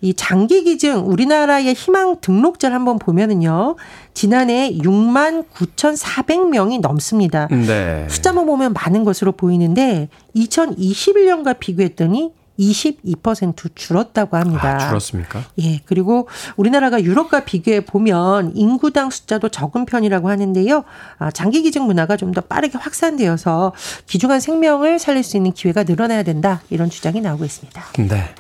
이 0.02 0.14
장기 0.14 0.66
기증 0.66 1.10
우리나라의 1.10 1.74
희망 1.74 2.18
등록자를 2.20 2.76
한번 2.76 3.00
보면은요. 3.00 3.78
지난해 4.14 4.70
6만 4.80 5.46
9,400명이 5.54 6.82
넘습니다. 6.82 7.48
네. 7.48 8.06
숫자만 8.10 8.46
보면 8.46 8.74
많은 8.74 9.06
것으로 9.06 9.32
보이는데 9.32 10.10
2021년과 10.36 11.58
비교했더니 11.58 12.34
22% 12.62 13.76
줄었다고 13.76 14.38
합니다. 14.38 14.76
아, 14.76 14.78
줄었습니까? 14.88 15.44
예. 15.60 15.82
그리고 15.86 16.28
우리나라가 16.56 17.02
유럽과 17.02 17.44
비교해 17.46 17.82
보면 17.86 18.54
인구당 18.56 19.10
숫자도 19.10 19.50
적은 19.50 19.86
편이라고 19.86 20.30
하는데요. 20.30 20.84
아, 21.20 21.32
장기 21.32 21.62
기증 21.62 21.84
문화가 21.84 22.18
좀 22.18 22.32
더 22.32 22.40
빠르게 22.40 22.78
확산되어서 22.78 23.74
귀중한 24.08 24.40
생명을 24.40 25.00
살릴 25.00 25.22
수 25.24 25.36
있는 25.36 25.52
기회가 25.52 25.84
늘어나야 25.84 26.24
된다. 26.24 26.62
이런 26.70 26.90
주장이 26.90 27.20
나오고 27.20 27.44
있습니다. 27.44 27.84
네. 28.08 28.34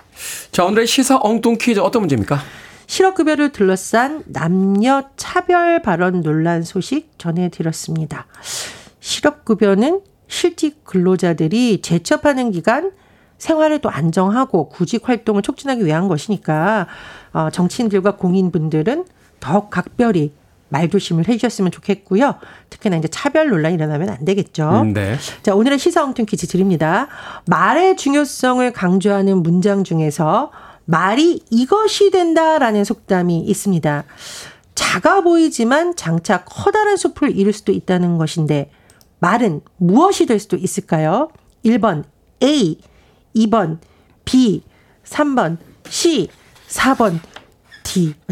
자, 0.54 0.64
오늘의 0.64 0.88
시사 0.88 1.20
엉뚱 1.22 1.58
퀴즈 1.60 1.80
어떤 1.82 2.04
문제입니까? 2.04 2.40
실업급여를 2.88 3.52
둘러싼 3.52 4.24
남녀 4.28 5.04
차별 5.18 5.82
발언 5.82 6.22
논란 6.22 6.64
소식 6.64 7.12
전해드렸습니다. 7.18 8.28
실업급여는 9.02 10.02
실직 10.28 10.84
근로자들이 10.86 11.82
재취업하는 11.82 12.52
기간 12.52 12.92
생활을 13.42 13.80
또 13.80 13.90
안정하고 13.90 14.70
구직 14.70 15.10
활동을 15.10 15.42
촉진하기 15.42 15.84
위한 15.84 16.08
것이니까 16.08 16.86
어, 17.34 17.50
정치인들과 17.52 18.18
공인분들은 18.18 19.06
더욱 19.40 19.72
각별히 19.72 20.32
말조심을 20.70 21.28
해주셨으면 21.28 21.72
좋겠고요. 21.72 22.36
특히나 22.70 22.98
이제 22.98 23.08
차별 23.08 23.50
논란이 23.50 23.76
일어나면 23.76 24.10
안 24.10 24.26
되겠죠. 24.26 24.84
음, 24.84 24.94
네. 24.94 25.18
자, 25.42 25.56
오늘의 25.56 25.80
시사 25.80 26.04
엉뚱 26.04 26.26
퀴즈 26.28 26.48
드립니다. 26.48 27.08
말의 27.48 27.98
중요성을 27.98 28.72
강조하는 28.72 29.42
문장 29.42 29.84
중에서 29.84 30.52
말이 30.86 31.42
이것이 31.50 32.12
된다라는 32.12 32.84
속담이 32.84 33.40
있습니다. 33.40 34.04
작아 34.76 35.22
보이지만 35.22 35.96
장차 35.96 36.44
커다란 36.46 36.96
숲을 36.96 37.36
이룰 37.36 37.54
수도 37.54 37.72
있다는 37.72 38.18
것인데 38.18 38.70
말은 39.20 39.62
무엇이 39.78 40.28
될 40.28 40.40
수도 40.40 40.58
있을까요? 40.58 41.30
1번 41.66 42.04
A 42.44 42.78
2번 43.36 43.78
B, 44.26 44.62
3번 45.06 45.58
C, 45.90 46.28
4번 46.70 47.20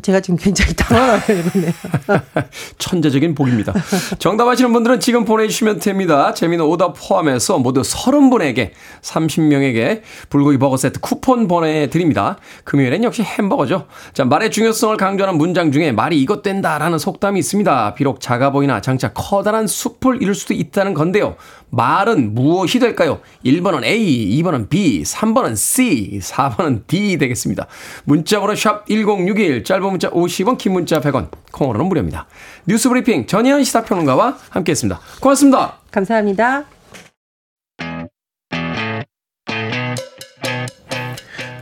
제가 0.02 0.20
지금 0.22 0.38
굉장히 0.38 0.74
당황하고 0.74 1.34
있네요. 1.34 1.72
천재적인 2.78 3.36
복입니다. 3.36 3.74
정답 4.20 4.48
하시는 4.48 4.72
분들은 4.72 5.00
지금 5.00 5.26
보내주시면 5.26 5.80
됩니다. 5.80 6.34
재미는 6.34 6.66
오답 6.66 6.96
포함해서 6.98 7.60
모두 7.60 7.82
30분에게 7.82 8.72
30명에게 9.02 10.02
불고기 10.30 10.58
버거 10.58 10.78
세트 10.78 11.00
쿠폰 11.00 11.48
보내드립니다. 11.48 12.38
금요일엔 12.64 13.04
역시 13.04 13.22
햄버거죠. 13.22 13.88
자, 14.14 14.26
말의 14.26 14.52
중요성을 14.52 14.98
강조하는 14.98 15.38
문장 15.38 15.72
중에 15.72 15.92
말이 15.92 16.22
이것 16.22 16.42
된다라는 16.42 16.98
속담이 16.98 17.40
있습니다. 17.40 17.96
비록 17.96 18.22
작아 18.22 18.52
보이나 18.52 18.82
장차 18.82 19.12
커다란 19.14 19.68
숲을 19.68 20.22
이룰 20.22 20.36
수도 20.36 20.54
있다는 20.54 20.94
건데요. 20.94 21.36
말은 21.72 22.34
무엇이 22.34 22.80
될까요? 22.80 23.20
1번은 23.46 23.84
A, 23.84 24.42
2번은 24.42 24.70
B, 24.70 25.04
3번은 25.04 25.56
C, 25.56 26.20
4번은 26.22 26.88
D 26.88 27.18
되겠습니다. 27.18 27.68
문자번호 28.06 28.56
샵 28.56 28.88
1061, 28.88 29.49
짧은 29.64 29.84
문자 29.84 30.10
50원, 30.10 30.58
긴 30.58 30.74
문자 30.74 31.00
100원, 31.00 31.30
콩으로는 31.52 31.88
무료입니다. 31.88 32.28
뉴스 32.66 32.90
브리핑 32.90 33.28
전희연 33.28 33.64
시사평론가와 33.64 34.38
함께 34.50 34.72
했습니다. 34.72 35.00
고맙습니다. 35.20 35.80
감사합니다. 35.92 36.66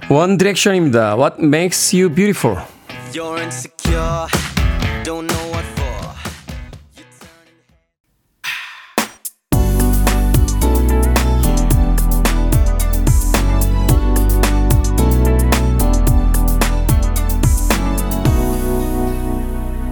원 0.10 0.38
디렉션입니다. 0.38 1.18
What 1.18 1.36
makes 1.40 1.96
you 1.96 2.14
beautiful? 2.14 2.58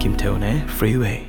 김태훈의 0.06 0.62
Freeway. 0.68 1.26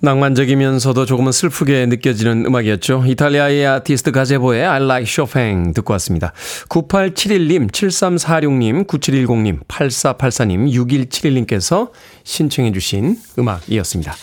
낭만적이면서도 0.00 1.06
조금은 1.06 1.32
슬프게 1.32 1.86
느껴지는 1.86 2.44
음악이었죠. 2.44 3.04
이탈리아의 3.06 3.66
아티스트 3.66 4.12
가제보의 4.12 4.66
I 4.66 4.82
Like 4.82 5.06
Chopin 5.06 5.72
듣고 5.72 5.94
왔습니다. 5.94 6.34
9871님, 6.68 7.70
7346님, 7.70 8.86
9710님, 8.86 9.66
8484님, 9.66 10.70
6171님께서 10.70 11.90
신청해 12.24 12.72
주신 12.72 13.16
음악이었습니다. 13.38 14.14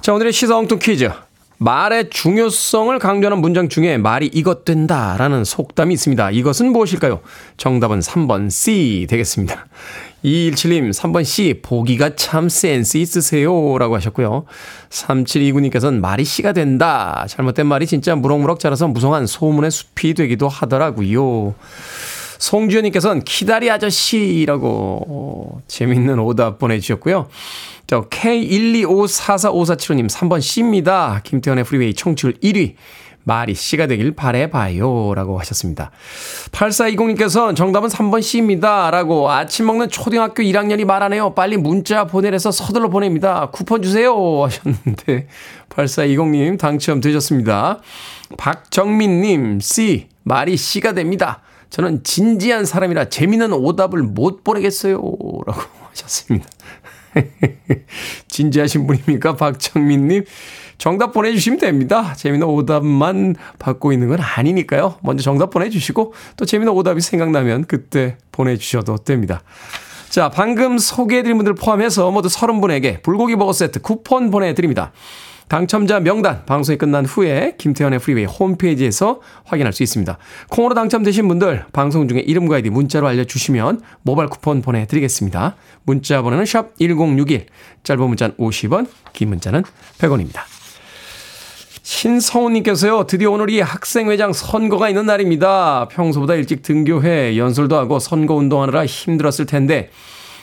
자, 0.00 0.14
오늘의 0.14 0.32
시사 0.32 0.56
엉뚱 0.56 0.78
퀴즈. 0.78 1.10
말의 1.58 2.08
중요성을 2.10 2.96
강조하는 3.00 3.40
문장 3.40 3.68
중에 3.68 3.98
말이 3.98 4.30
이것 4.32 4.64
된다라는 4.64 5.44
속담이 5.44 5.92
있습니다. 5.92 6.30
이것은 6.30 6.72
무엇일까요? 6.72 7.20
정답은 7.56 7.98
3번 7.98 8.48
C 8.48 9.06
되겠습니다. 9.10 9.66
2177님, 10.24 10.90
3번 10.90 11.24
C, 11.24 11.60
보기가 11.62 12.16
참 12.16 12.48
센스 12.48 12.96
있으세요. 12.96 13.78
라고 13.78 13.94
하셨고요. 13.96 14.44
3729님께서는 14.90 16.00
말이 16.00 16.24
씨가 16.24 16.52
된다. 16.52 17.24
잘못된 17.28 17.66
말이 17.66 17.86
진짜 17.86 18.16
무럭무럭 18.16 18.60
자라서 18.60 18.88
무성한 18.88 19.26
소문의 19.26 19.70
숲이 19.70 20.14
되기도 20.14 20.48
하더라고요. 20.48 21.54
송주현님께서는 22.38 23.22
키다리 23.22 23.70
아저씨라고 23.70 25.60
재밌는 25.66 26.18
오답 26.18 26.58
보내주셨고요. 26.58 27.28
저 27.86 28.08
K125445475님 28.08 30.10
3번 30.10 30.40
C입니다. 30.40 31.20
김태훈의 31.24 31.64
프리웨이 31.64 31.94
청취율 31.94 32.34
1위. 32.34 32.74
말이 33.28 33.54
씨가 33.54 33.86
되길 33.86 34.12
바래봐요. 34.12 35.12
라고 35.14 35.38
하셨습니다. 35.38 35.90
8420님께서 36.50 37.54
정답은 37.54 37.90
3번 37.90 38.22
C입니다. 38.22 38.90
라고 38.90 39.30
아침 39.30 39.66
먹는 39.66 39.90
초등학교 39.90 40.42
1학년이 40.42 40.86
말하네요. 40.86 41.34
빨리 41.34 41.58
문자 41.58 42.06
보내래서 42.06 42.50
서둘러 42.50 42.88
보냅니다. 42.88 43.50
쿠폰 43.52 43.82
주세요. 43.82 44.14
하셨는데 44.42 45.28
8420님 45.68 46.58
당첨되셨습니다. 46.58 47.80
박정민님 48.38 49.60
C. 49.60 50.08
말이 50.22 50.56
C가 50.56 50.94
됩니다. 50.94 51.42
저는 51.68 52.02
진지한 52.04 52.64
사람이라 52.64 53.10
재미는 53.10 53.52
오답을 53.52 54.02
못 54.02 54.42
보내겠어요. 54.42 54.96
라고 54.96 55.60
하셨습니다. 55.90 56.48
진지하신 58.28 58.86
분입니까? 58.86 59.36
박정민님. 59.36 60.24
정답 60.78 61.12
보내주시면 61.12 61.58
됩니다. 61.58 62.14
재미는 62.14 62.46
오답만 62.46 63.34
받고 63.58 63.92
있는 63.92 64.08
건 64.08 64.20
아니니까요. 64.20 64.96
먼저 65.02 65.22
정답 65.22 65.50
보내주시고 65.50 66.14
또 66.36 66.44
재미는 66.44 66.72
오답이 66.72 67.00
생각나면 67.00 67.64
그때 67.64 68.16
보내주셔도 68.32 68.96
됩니다. 68.98 69.42
자, 70.08 70.30
방금 70.30 70.78
소개해드린 70.78 71.36
분들 71.36 71.54
포함해서 71.54 72.10
모두 72.10 72.28
30분에게 72.28 73.02
불고기 73.02 73.36
버거 73.36 73.52
세트 73.52 73.80
쿠폰 73.82 74.30
보내드립니다. 74.30 74.92
당첨자 75.48 75.98
명단 75.98 76.44
방송이 76.44 76.76
끝난 76.76 77.06
후에 77.06 77.54
김태훈의 77.56 77.98
프리웨이 78.00 78.26
홈페이지에서 78.26 79.20
확인할 79.44 79.72
수 79.72 79.82
있습니다. 79.82 80.18
콩으로 80.50 80.74
당첨되신 80.74 81.26
분들 81.26 81.64
방송 81.72 82.06
중에 82.06 82.20
이름과 82.20 82.56
아이디 82.56 82.68
문자로 82.68 83.08
알려주시면 83.08 83.80
모바일 84.02 84.28
쿠폰 84.28 84.60
보내드리겠습니다. 84.60 85.56
문자 85.84 86.22
번호는 86.22 86.44
샵 86.44 86.78
1061, 86.78 87.46
짧은 87.82 88.06
문자는 88.06 88.36
50원, 88.36 88.88
긴 89.14 89.30
문자는 89.30 89.62
100원입니다. 89.98 90.57
신성우님께서요, 91.88 93.06
드디어 93.06 93.30
오늘이 93.30 93.62
학생회장 93.62 94.34
선거가 94.34 94.90
있는 94.90 95.06
날입니다. 95.06 95.88
평소보다 95.90 96.34
일찍 96.34 96.60
등교해 96.60 97.38
연설도 97.38 97.78
하고 97.78 97.98
선거 97.98 98.34
운동하느라 98.34 98.84
힘들었을 98.84 99.46
텐데, 99.46 99.90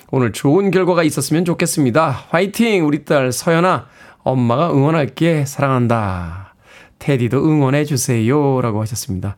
오늘 0.10 0.32
좋은 0.32 0.72
결과가 0.72 1.04
있었으면 1.04 1.46
좋겠습니다. 1.46 2.26
화이팅! 2.30 2.88
우리 2.88 3.06
딸 3.06 3.32
서연아, 3.32 3.86
엄마가 4.24 4.72
응원할게, 4.72 5.46
사랑한다. 5.46 6.56
테디도 6.98 7.46
응원해주세요. 7.46 8.62
라고 8.62 8.82
하셨습니다. 8.82 9.38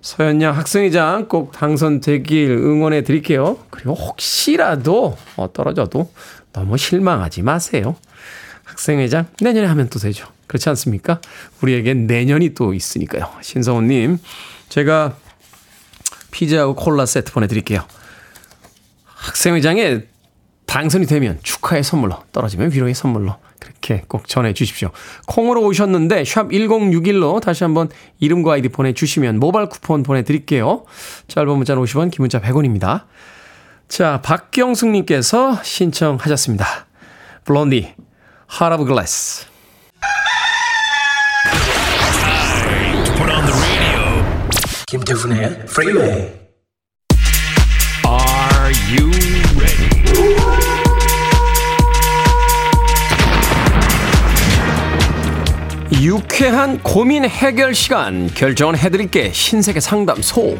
서현 0.00 0.40
양 0.40 0.56
학생회장 0.56 1.28
꼭 1.28 1.52
당선되길 1.52 2.50
응원해 2.50 3.02
드릴게요. 3.02 3.58
그리고 3.68 3.92
혹시라도 3.92 5.18
어, 5.36 5.52
떨어져도 5.52 6.10
너무 6.54 6.78
실망하지 6.78 7.42
마세요. 7.42 7.94
학생회장 8.64 9.26
내년에 9.42 9.66
하면 9.66 9.90
또 9.90 9.98
되죠. 9.98 10.26
그렇지 10.50 10.68
않습니까? 10.70 11.20
우리에겐 11.62 12.08
내년이 12.08 12.54
또 12.54 12.74
있으니까요. 12.74 13.30
신성훈님, 13.40 14.18
제가 14.68 15.14
피자하고 16.32 16.74
콜라 16.74 17.06
세트 17.06 17.30
보내드릴게요. 17.30 17.86
학생회장에 19.04 20.00
당선이 20.66 21.06
되면 21.06 21.38
축하의 21.44 21.84
선물로, 21.84 22.24
떨어지면 22.32 22.72
위로의 22.72 22.94
선물로 22.94 23.36
그렇게 23.60 24.02
꼭 24.08 24.26
전해 24.26 24.52
주십시오. 24.52 24.90
콩으로 25.28 25.62
오셨는데 25.62 26.24
샵 26.24 26.48
1061로 26.48 27.40
다시 27.40 27.62
한번 27.62 27.88
이름과 28.18 28.54
아이디 28.54 28.68
보내주시면 28.70 29.38
모바일 29.38 29.68
쿠폰 29.68 30.02
보내드릴게요. 30.02 30.84
짧은 31.28 31.48
문자는 31.48 31.80
50원, 31.80 32.10
긴 32.10 32.24
문자 32.24 32.40
100원입니다. 32.40 33.04
자, 33.86 34.20
박경숙님께서 34.22 35.62
신청하셨습니다. 35.62 36.86
블론디, 37.44 37.94
of 38.72 38.84
Glass. 38.84 39.49
김태훈의 44.90 45.66
프리웨이 45.66 46.32
Are 48.04 48.74
you 48.90 49.08
ready? 49.56 49.88
유쾌한 56.02 56.82
고민 56.82 57.24
해결 57.24 57.72
시간. 57.72 58.26
결정을 58.34 58.76
해드릴게. 58.78 59.32
신세계 59.32 59.78
상담소 59.78 60.58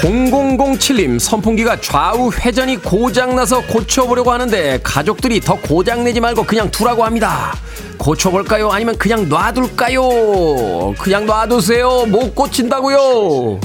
0007님 0.00 1.18
선풍기가 1.18 1.80
좌우 1.80 2.30
회전이 2.32 2.76
고장나서 2.78 3.62
고쳐보려고 3.66 4.30
하는데 4.32 4.78
가족들이 4.82 5.40
더 5.40 5.54
고장내지 5.56 6.20
말고 6.20 6.44
그냥 6.44 6.70
두라고 6.70 7.04
합니다 7.04 7.54
고쳐볼까요 7.98 8.70
아니면 8.70 8.96
그냥 8.98 9.28
놔둘까요 9.28 10.94
그냥 10.98 11.26
놔두세요 11.26 12.06
못 12.06 12.34
고친다고요 12.34 13.60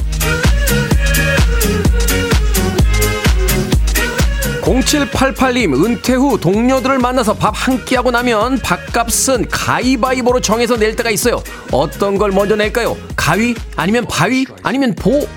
0788님, 4.62 5.74
은퇴 5.84 6.14
후 6.14 6.40
동료들을 6.40 7.00
만나서 7.00 7.34
밥 7.34 7.56
한 7.56 7.84
끼 7.86 7.96
하고 7.96 8.12
나면 8.12 8.60
밥값은 8.60 9.48
가위바위보로 9.50 10.42
정해서 10.42 10.78
낼 10.78 10.96
때가 10.96 11.10
있어요. 11.10 11.42
어떤 11.72 12.20
걸 12.20 12.32
먼저 12.32 12.56
낼까요? 12.56 12.96
가위? 13.16 13.56
아니면 13.76 14.06
바위? 14.08 14.46
아니면 14.62 14.94
보? 14.94 15.28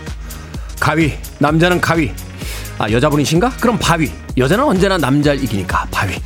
가위. 0.82 1.12
남자는 1.38 1.80
가위. 1.80 2.10
아, 2.76 2.90
여자분이신가? 2.90 3.52
그럼 3.60 3.78
바위. 3.78 4.10
여자는 4.36 4.64
언제나 4.64 4.98
남자를 4.98 5.40
이기니까 5.44 5.86
바위. 5.92 6.16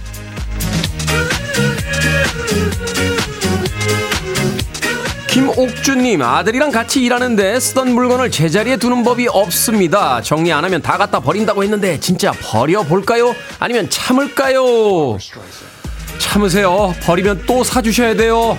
김옥주님, 5.28 6.22
아들이랑 6.22 6.70
같이 6.70 7.04
일하는데 7.04 7.60
쓰던 7.60 7.92
물건을 7.92 8.30
제자리에 8.30 8.78
두는 8.78 9.04
법이 9.04 9.28
없습니다. 9.28 10.22
정리 10.22 10.50
안 10.50 10.64
하면 10.64 10.80
다 10.80 10.96
갖다 10.96 11.20
버린다고 11.20 11.62
했는데 11.62 12.00
진짜 12.00 12.32
버려볼까요? 12.32 13.34
아니면 13.60 13.90
참을까요? 13.90 15.18
참으세요. 16.18 16.94
버리면 17.02 17.42
또 17.46 17.62
사주셔야 17.62 18.14
돼요. 18.14 18.58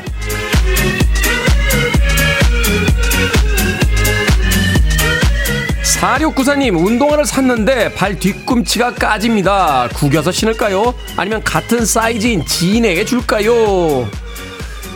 4694님, 5.99 6.77
운동화를 6.86 7.25
샀는데 7.25 7.93
발 7.93 8.19
뒤꿈치가 8.19 8.93
까집니다. 8.93 9.89
구겨서 9.95 10.31
신을까요? 10.31 10.93
아니면 11.15 11.43
같은 11.43 11.86
사이즈인 11.86 12.45
지인에게 12.45 13.03
줄까요? 13.03 14.07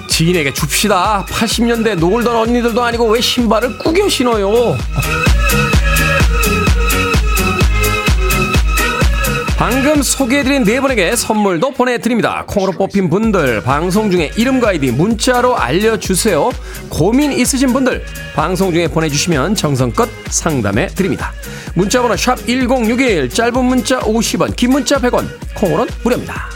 지인에게 0.07 0.53
줍시다. 0.53 1.25
80년대 1.27 1.95
노골던 1.95 2.35
언니들도 2.35 2.83
아니고 2.83 3.07
왜 3.09 3.19
신발을 3.19 3.79
꾸겨 3.79 4.07
신어요? 4.09 4.77
방금 9.61 10.01
소개해드린 10.01 10.63
네 10.63 10.81
분에게 10.81 11.15
선물도 11.15 11.73
보내드립니다. 11.73 12.45
콩으로 12.47 12.71
뽑힌 12.71 13.11
분들 13.11 13.61
방송 13.61 14.09
중에 14.09 14.31
이름과 14.35 14.69
아이디 14.69 14.89
문자로 14.89 15.55
알려주세요. 15.55 16.49
고민 16.89 17.31
있으신 17.31 17.71
분들 17.71 18.03
방송 18.35 18.73
중에 18.73 18.87
보내주시면 18.87 19.53
정성껏 19.53 20.09
상담해 20.31 20.87
드립니다. 20.87 21.31
문자번호 21.75 22.17
샵 22.17 22.37
1061 22.47 23.29
짧은 23.29 23.63
문자 23.63 23.99
50원 23.99 24.55
긴 24.55 24.71
문자 24.71 24.97
100원 24.97 25.27
콩으로는 25.55 25.93
무료입니다. 26.03 26.49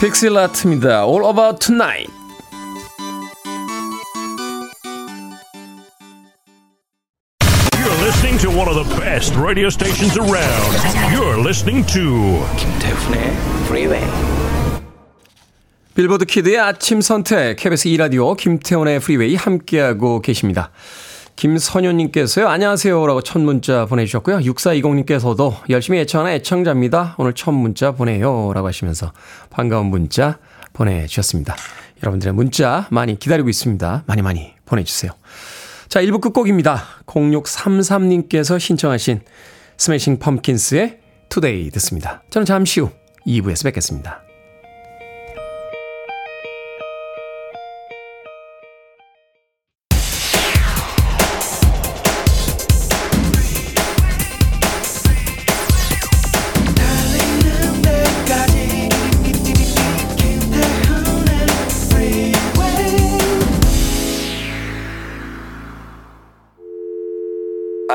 픽셀라트입니다. 0.00 1.04
All 1.04 1.24
About 1.24 1.64
Tonight. 1.64 2.15
The 8.88 9.00
best 9.00 9.34
radio 9.36 9.68
stations 9.68 10.16
around. 10.18 10.72
You're 11.12 11.38
listening 11.38 11.86
to 11.92 12.44
김태훈의 12.56 13.32
Freeway. 13.66 14.06
빌보드 15.94 16.26
키드의 16.26 16.58
아침 16.58 17.00
선택 17.00 17.56
KBS 17.56 17.88
2라디오 17.88 18.36
김태훈의 18.36 19.00
프리웨이 19.00 19.34
함께하고 19.34 20.20
계십니다. 20.20 20.70
김선효님께서요. 21.36 22.48
안녕하세요 22.48 23.06
라고 23.06 23.22
첫 23.22 23.40
문자 23.40 23.86
보내주셨고요. 23.86 24.38
6420님께서도 24.38 25.54
열심히 25.70 25.98
애청하는 26.00 26.32
애청자입니다. 26.36 27.14
오늘 27.18 27.32
첫 27.32 27.52
문자 27.52 27.92
보내요 27.92 28.52
라고 28.54 28.66
하시면서 28.66 29.12
반가운 29.50 29.86
문자 29.86 30.38
보내주셨습니다. 30.74 31.56
여러분들의 32.02 32.34
문자 32.34 32.86
많이 32.90 33.18
기다리고 33.18 33.48
있습니다. 33.48 34.04
많이 34.06 34.22
많이 34.22 34.52
보내주세요. 34.66 35.12
자 35.88 36.02
1부 36.02 36.20
끝곡입니다. 36.20 36.82
0633님께서 37.06 38.58
신청하신 38.58 39.20
스매싱 39.76 40.18
펌킨스의 40.18 40.98
투데이 41.28 41.70
듣습니다. 41.70 42.22
저는 42.30 42.44
잠시 42.44 42.80
후 42.80 42.90
2부에서 43.26 43.64
뵙겠습니다. 43.64 44.25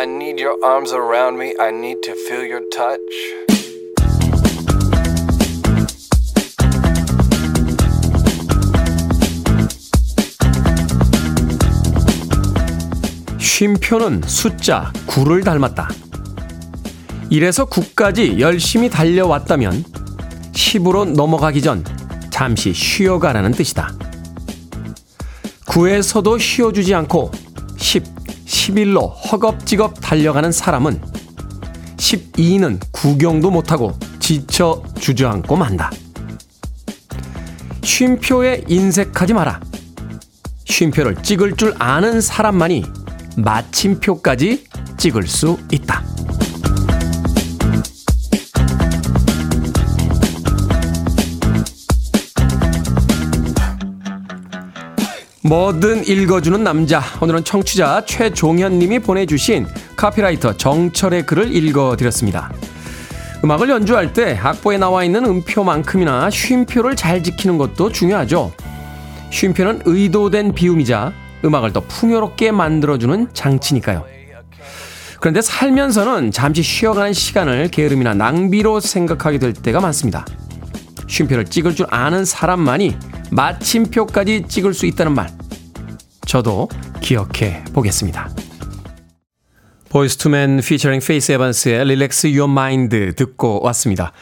I 0.02 0.06
need 0.08 0.42
your 0.42 0.58
arms 0.64 0.92
around 0.94 1.38
me. 1.38 1.54
I 1.60 1.70
need 1.70 2.02
to 2.02 2.14
feel 2.14 2.44
your 2.44 2.64
touch. 2.72 2.98
쉼표는 13.38 14.24
숫자 14.26 14.92
9를 15.06 15.46
닮았다. 15.46 15.90
1에서 17.32 17.70
9까지 17.70 18.40
열심히 18.40 18.90
달려왔다면 18.90 19.84
10으로 20.52 21.12
넘어가기 21.12 21.62
전 21.62 21.86
잠시 22.32 22.74
쉬어가라는 22.74 23.52
뜻이다. 23.52 23.94
9에서도 25.68 26.40
쉬어주지 26.40 26.96
않고 26.96 27.30
10, 27.78 28.21
11로 28.52 29.14
허겁지겁 29.32 30.02
달려가는 30.02 30.52
사람은 30.52 31.02
12는 31.96 32.80
구경도 32.92 33.50
못하고 33.50 33.94
지쳐 34.20 34.84
주저앉고 35.00 35.56
만다. 35.56 35.90
쉼표에 37.82 38.66
인색하지 38.68 39.34
마라. 39.34 39.62
쉼표를 40.66 41.24
찍을 41.24 41.56
줄 41.56 41.74
아는 41.80 42.20
사람만이 42.20 42.84
마침표까지 43.38 44.66
찍을 44.98 45.28
수 45.28 45.58
있다. 45.72 46.11
뭐든 55.44 56.08
읽어주는 56.08 56.64
남자. 56.64 57.02
오늘은 57.20 57.44
청취자 57.44 58.06
최종현 58.06 58.78
님이 58.78 59.00
보내주신 59.00 59.66
카피라이터 59.96 60.56
정철의 60.56 61.26
글을 61.26 61.56
읽어드렸습니다. 61.56 62.52
음악을 63.44 63.70
연주할 63.70 64.14
때 64.14 64.38
악보에 64.40 64.78
나와 64.78 65.04
있는 65.04 65.26
음표만큼이나 65.26 66.30
쉼표를 66.30 66.96
잘 66.96 67.24
지키는 67.24 67.58
것도 67.58 67.92
중요하죠. 67.92 68.52
쉼표는 69.32 69.82
의도된 69.86 70.54
비움이자 70.54 71.12
음악을 71.44 71.74
더 71.74 71.80
풍요롭게 71.80 72.52
만들어주는 72.52 73.30
장치니까요. 73.34 74.06
그런데 75.20 75.42
살면서는 75.42 76.32
잠시 76.32 76.62
쉬어가는 76.62 77.14
시간을 77.14 77.70
게으름이나 77.70 78.14
낭비로 78.14 78.80
생각하게 78.80 79.40
될 79.40 79.54
때가 79.54 79.80
많습니다. 79.80 80.24
쉼표를 81.12 81.46
찍을 81.46 81.76
줄 81.76 81.86
아는 81.90 82.26
사람만이 82.26 82.96
마침표까지 83.32 84.46
찍을 84.48 84.74
수 84.74 84.86
있다는 84.86 85.14
말. 85.14 85.30
저도 86.26 86.70
기억해 87.02 87.64
보겠습니다. 87.74 88.30
보이즈 89.90 90.26
투 90.26 90.38
맨 90.38 90.62
피처링 90.62 91.02
페이스 91.06 91.34
에반스의 91.34 91.76
Relax 91.82 92.28
Your 92.28 92.50
Mind 92.50 93.14
듣고 93.18 93.62
왔습니다. 93.64 94.14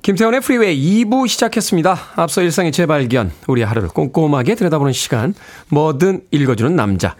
김태훈의 0.00 0.40
프리웨이 0.40 1.04
2부 1.04 1.28
시작했습니다. 1.28 1.98
앞서 2.16 2.40
일상의 2.40 2.72
재발견, 2.72 3.30
우리 3.46 3.62
하루를 3.62 3.90
꼼꼼하게 3.90 4.54
들여다보는 4.54 4.94
시간, 4.94 5.34
뭐든 5.68 6.22
읽어주는 6.30 6.74
남자. 6.74 7.14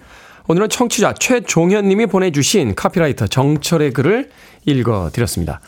오늘은 0.47 0.71
청취자 0.71 1.13
최종현 1.15 1.89
님이 1.89 2.07
보내주신 2.07 2.75
카피라이터 2.75 3.27
정철의 3.27 3.93
글을 3.93 4.31
읽어드렸습니다. 4.65 5.61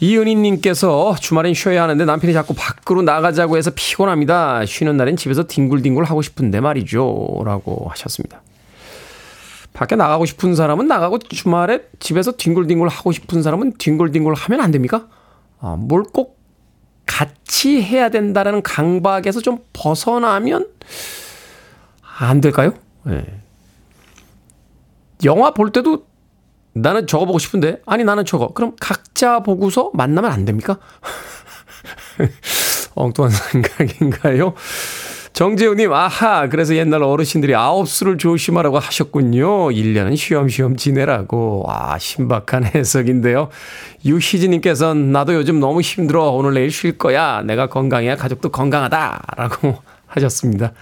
이은희님께서 0.00 1.16
주말엔 1.16 1.54
쉬어야 1.54 1.82
하는데 1.82 2.04
남편이 2.04 2.32
자꾸 2.32 2.54
밖으로 2.54 3.02
나가자고 3.02 3.56
해서 3.56 3.70
피곤합니다. 3.74 4.64
쉬는 4.66 4.96
날엔 4.96 5.16
집에서 5.16 5.44
뒹굴뒹굴 5.46 6.04
하고 6.04 6.22
싶은데 6.22 6.60
말이죠. 6.60 7.42
라고 7.44 7.86
하셨습니다. 7.90 8.42
밖에 9.72 9.96
나가고 9.96 10.24
싶은 10.24 10.54
사람은 10.54 10.86
나가고 10.88 11.18
주말에 11.18 11.82
집에서 11.98 12.32
뒹굴뒹굴 12.32 12.88
하고 12.88 13.12
싶은 13.12 13.42
사람은 13.42 13.74
뒹굴뒹굴 13.78 14.34
하면 14.34 14.60
안 14.60 14.70
됩니까? 14.70 15.06
아, 15.60 15.76
뭘 15.78 16.02
꼭 16.04 16.38
같이 17.06 17.80
해야 17.82 18.10
된다라는 18.10 18.62
강박에서 18.62 19.40
좀 19.40 19.58
벗어나면 19.72 20.68
안 22.18 22.40
될까요? 22.40 22.74
네. 23.04 23.24
영화 25.24 25.52
볼 25.52 25.72
때도 25.72 26.06
나는 26.72 27.06
저거 27.06 27.26
보고 27.26 27.38
싶은데 27.38 27.80
아니 27.86 28.04
나는 28.04 28.24
저거 28.24 28.48
그럼 28.48 28.74
각자 28.80 29.40
보고서 29.40 29.90
만나면 29.94 30.30
안 30.30 30.44
됩니까? 30.44 30.78
엉뚱한 32.94 33.30
생각인가요? 33.30 34.54
정재우님, 35.38 35.92
아하, 35.92 36.48
그래서 36.48 36.74
옛날 36.74 37.04
어르신들이 37.04 37.54
아홉 37.54 37.88
수를 37.88 38.18
조심하라고 38.18 38.80
하셨군요. 38.80 39.68
1년은 39.68 40.16
쉬엄쉬엄 40.16 40.76
지내라고. 40.76 41.64
아, 41.68 41.96
신박한 41.96 42.64
해석인데요. 42.74 43.48
유희진님께서는 44.04 45.12
나도 45.12 45.34
요즘 45.34 45.60
너무 45.60 45.80
힘들어. 45.80 46.30
오늘 46.30 46.54
내일 46.54 46.72
쉴 46.72 46.98
거야. 46.98 47.42
내가 47.42 47.68
건강해야 47.68 48.16
가족도 48.16 48.48
건강하다. 48.48 49.22
라고 49.36 49.76
하셨습니다. 50.08 50.72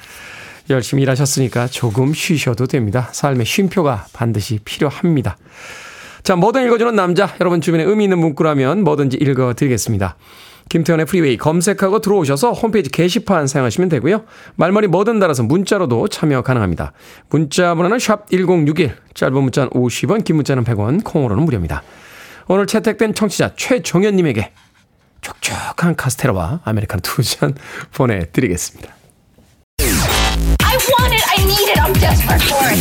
열심히 0.70 1.02
일하셨으니까 1.02 1.68
조금 1.68 2.12
쉬셔도 2.12 2.66
됩니다. 2.66 3.08
삶의 3.12 3.46
쉼표가 3.46 4.06
반드시 4.12 4.58
필요합니다. 4.64 5.36
자, 6.22 6.34
뭐든 6.36 6.66
읽어주는 6.66 6.94
남자. 6.96 7.34
여러분 7.40 7.60
주변에 7.60 7.84
의미 7.84 8.04
있는 8.04 8.18
문구라면 8.18 8.82
뭐든지 8.82 9.16
읽어드리겠습니다. 9.18 10.16
김태훈의 10.68 11.06
프리웨이 11.06 11.36
검색하고 11.36 12.00
들어오셔서 12.00 12.52
홈페이지 12.52 12.90
게시판 12.90 13.46
사용하시면 13.46 13.88
되고요. 13.88 14.24
말머리 14.56 14.88
뭐든 14.88 15.20
달아서 15.20 15.44
문자로도 15.44 16.08
참여 16.08 16.42
가능합니다. 16.42 16.92
문자 17.30 17.74
번호는 17.76 18.00
샵 18.00 18.28
1061, 18.30 18.96
짧은 19.14 19.40
문자는 19.40 19.70
50원, 19.70 20.24
긴 20.24 20.36
문자는 20.36 20.64
100원, 20.64 21.04
콩으로는 21.04 21.44
무료입니다. 21.44 21.84
오늘 22.48 22.66
채택된 22.66 23.14
청취자 23.14 23.52
최종현님에게 23.56 24.50
촉촉한 25.20 25.94
카스테라와 25.96 26.60
아메리카노 26.64 27.00
두 27.02 27.22
잔 27.22 27.54
보내드리겠습니다. 27.94 28.94
I 30.76 30.78
want 30.92 31.14
it. 31.14 31.24
I 31.26 31.38
need 31.46 31.68
it. 31.72 31.78
I'm 31.80 31.94
desperate 31.94 32.42
for 32.42 32.60
it. 32.68 32.76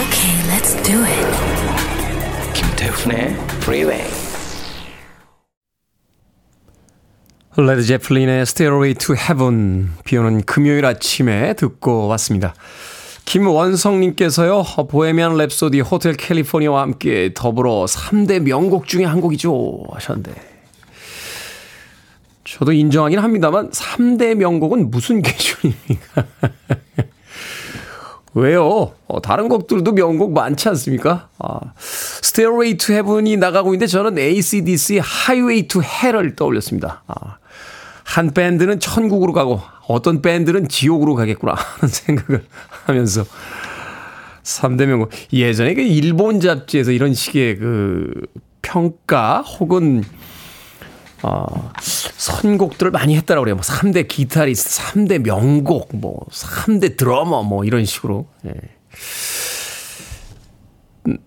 Okay, 0.00 0.34
let's 0.50 0.74
do 0.82 1.04
it. 1.04 1.26
김태훈의 2.52 3.36
Freeway. 3.62 4.02
레드 7.58 7.84
제플린의 7.84 8.42
Stairway 8.42 8.94
to 8.94 9.14
Heaven 9.14 9.90
비 10.04 10.16
오는 10.16 10.42
금요일 10.42 10.84
아침에 10.84 11.54
듣고 11.54 12.08
왔습니다. 12.08 12.54
김원성님께서요, 13.24 14.64
보헤미안 14.88 15.34
랩소디 15.34 15.88
호텔 15.88 16.14
캘리포니아와 16.14 16.82
함께 16.82 17.30
더불어 17.36 17.84
3대 17.84 18.40
명곡 18.40 18.88
중에 18.88 19.04
한 19.04 19.20
곡이죠. 19.20 19.84
하셨는데. 19.92 20.49
저도 22.50 22.72
인정하긴 22.72 23.20
합니다만, 23.20 23.70
3대 23.70 24.34
명곡은 24.34 24.90
무슨 24.90 25.22
기준입니까? 25.22 26.26
왜요? 28.34 28.92
어, 29.06 29.22
다른 29.22 29.48
곡들도 29.48 29.92
명곡 29.92 30.32
많지 30.32 30.68
않습니까? 30.68 31.28
아, 31.38 31.60
Stairway 31.78 32.76
to 32.76 32.94
Heaven이 32.94 33.36
나가고 33.36 33.74
있는데 33.74 33.86
저는 33.86 34.18
ACDC의 34.18 35.00
Highway 35.00 35.68
to 35.68 35.80
Hell을 35.82 36.34
떠올렸습니다. 36.34 37.02
아, 37.06 37.38
한 38.04 38.32
밴드는 38.32 38.80
천국으로 38.80 39.32
가고 39.32 39.60
어떤 39.86 40.20
밴드는 40.20 40.68
지옥으로 40.68 41.14
가겠구나 41.14 41.54
하는 41.54 41.88
생각을 41.88 42.44
하면서 42.84 43.24
3대 44.42 44.86
명곡. 44.86 45.10
예전에 45.32 45.74
그 45.74 45.82
일본 45.82 46.40
잡지에서 46.40 46.90
이런 46.90 47.14
식의 47.14 47.58
그 47.58 48.12
평가 48.62 49.40
혹은 49.42 50.04
어, 51.22 51.72
선곡들을 51.80 52.90
많이 52.90 53.16
했다라고 53.16 53.44
그래요. 53.44 53.56
뭐 53.56 53.62
3대 53.62 54.08
기타리스트, 54.08 54.82
3대 54.82 55.18
명곡, 55.18 55.96
뭐 55.96 56.26
3대 56.30 56.96
드러머 56.96 57.42
뭐 57.42 57.64
이런 57.64 57.84
식으로. 57.84 58.26
예. 58.46 58.52
음, 61.06 61.18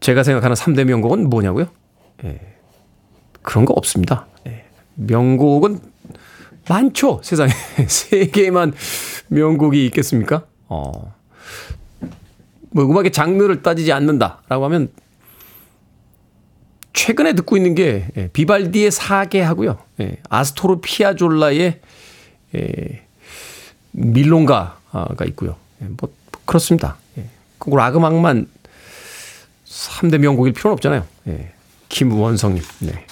제가 0.00 0.22
생각하는 0.22 0.54
3대 0.54 0.84
명곡은 0.84 1.28
뭐냐고요? 1.30 1.66
예. 2.24 2.40
그런 3.42 3.64
거 3.64 3.72
없습니다. 3.74 4.26
예. 4.46 4.64
명곡은 4.94 5.80
많죠. 6.68 7.20
세상에. 7.22 7.52
세 7.88 8.26
개만 8.26 8.74
명곡이 9.28 9.86
있겠습니까? 9.86 10.44
어. 10.68 11.14
뭐 12.70 12.84
음악의 12.84 13.12
장르를 13.12 13.62
따지지 13.62 13.92
않는다라고 13.92 14.64
하면 14.66 14.90
최근에 16.98 17.34
듣고 17.34 17.56
있는 17.56 17.76
게 17.76 18.08
예, 18.16 18.26
비발디의 18.26 18.90
사계 18.90 19.40
하고요. 19.40 19.78
예, 20.00 20.16
아스토로 20.28 20.80
피아졸라의 20.80 21.80
예, 22.56 23.02
밀롱가가 23.92 25.24
있고요. 25.28 25.54
예, 25.80 25.86
뭐 25.86 26.12
그렇습니다. 26.44 26.96
예, 27.16 27.26
꼭 27.58 27.76
락음악만 27.76 28.48
3대 29.64 30.18
명곡일 30.18 30.54
필요는 30.54 30.72
없잖아요. 30.72 31.06
예, 31.28 31.52
김원성님. 31.88 32.64
네. 32.80 33.06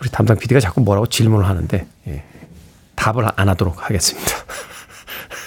우리 0.00 0.08
담당 0.08 0.38
PD가 0.38 0.60
자꾸 0.60 0.80
뭐라고 0.80 1.06
질문을 1.06 1.46
하는데 1.46 1.86
예, 2.08 2.24
답을 2.94 3.28
안 3.36 3.50
하도록 3.50 3.84
하겠습니다. 3.84 4.30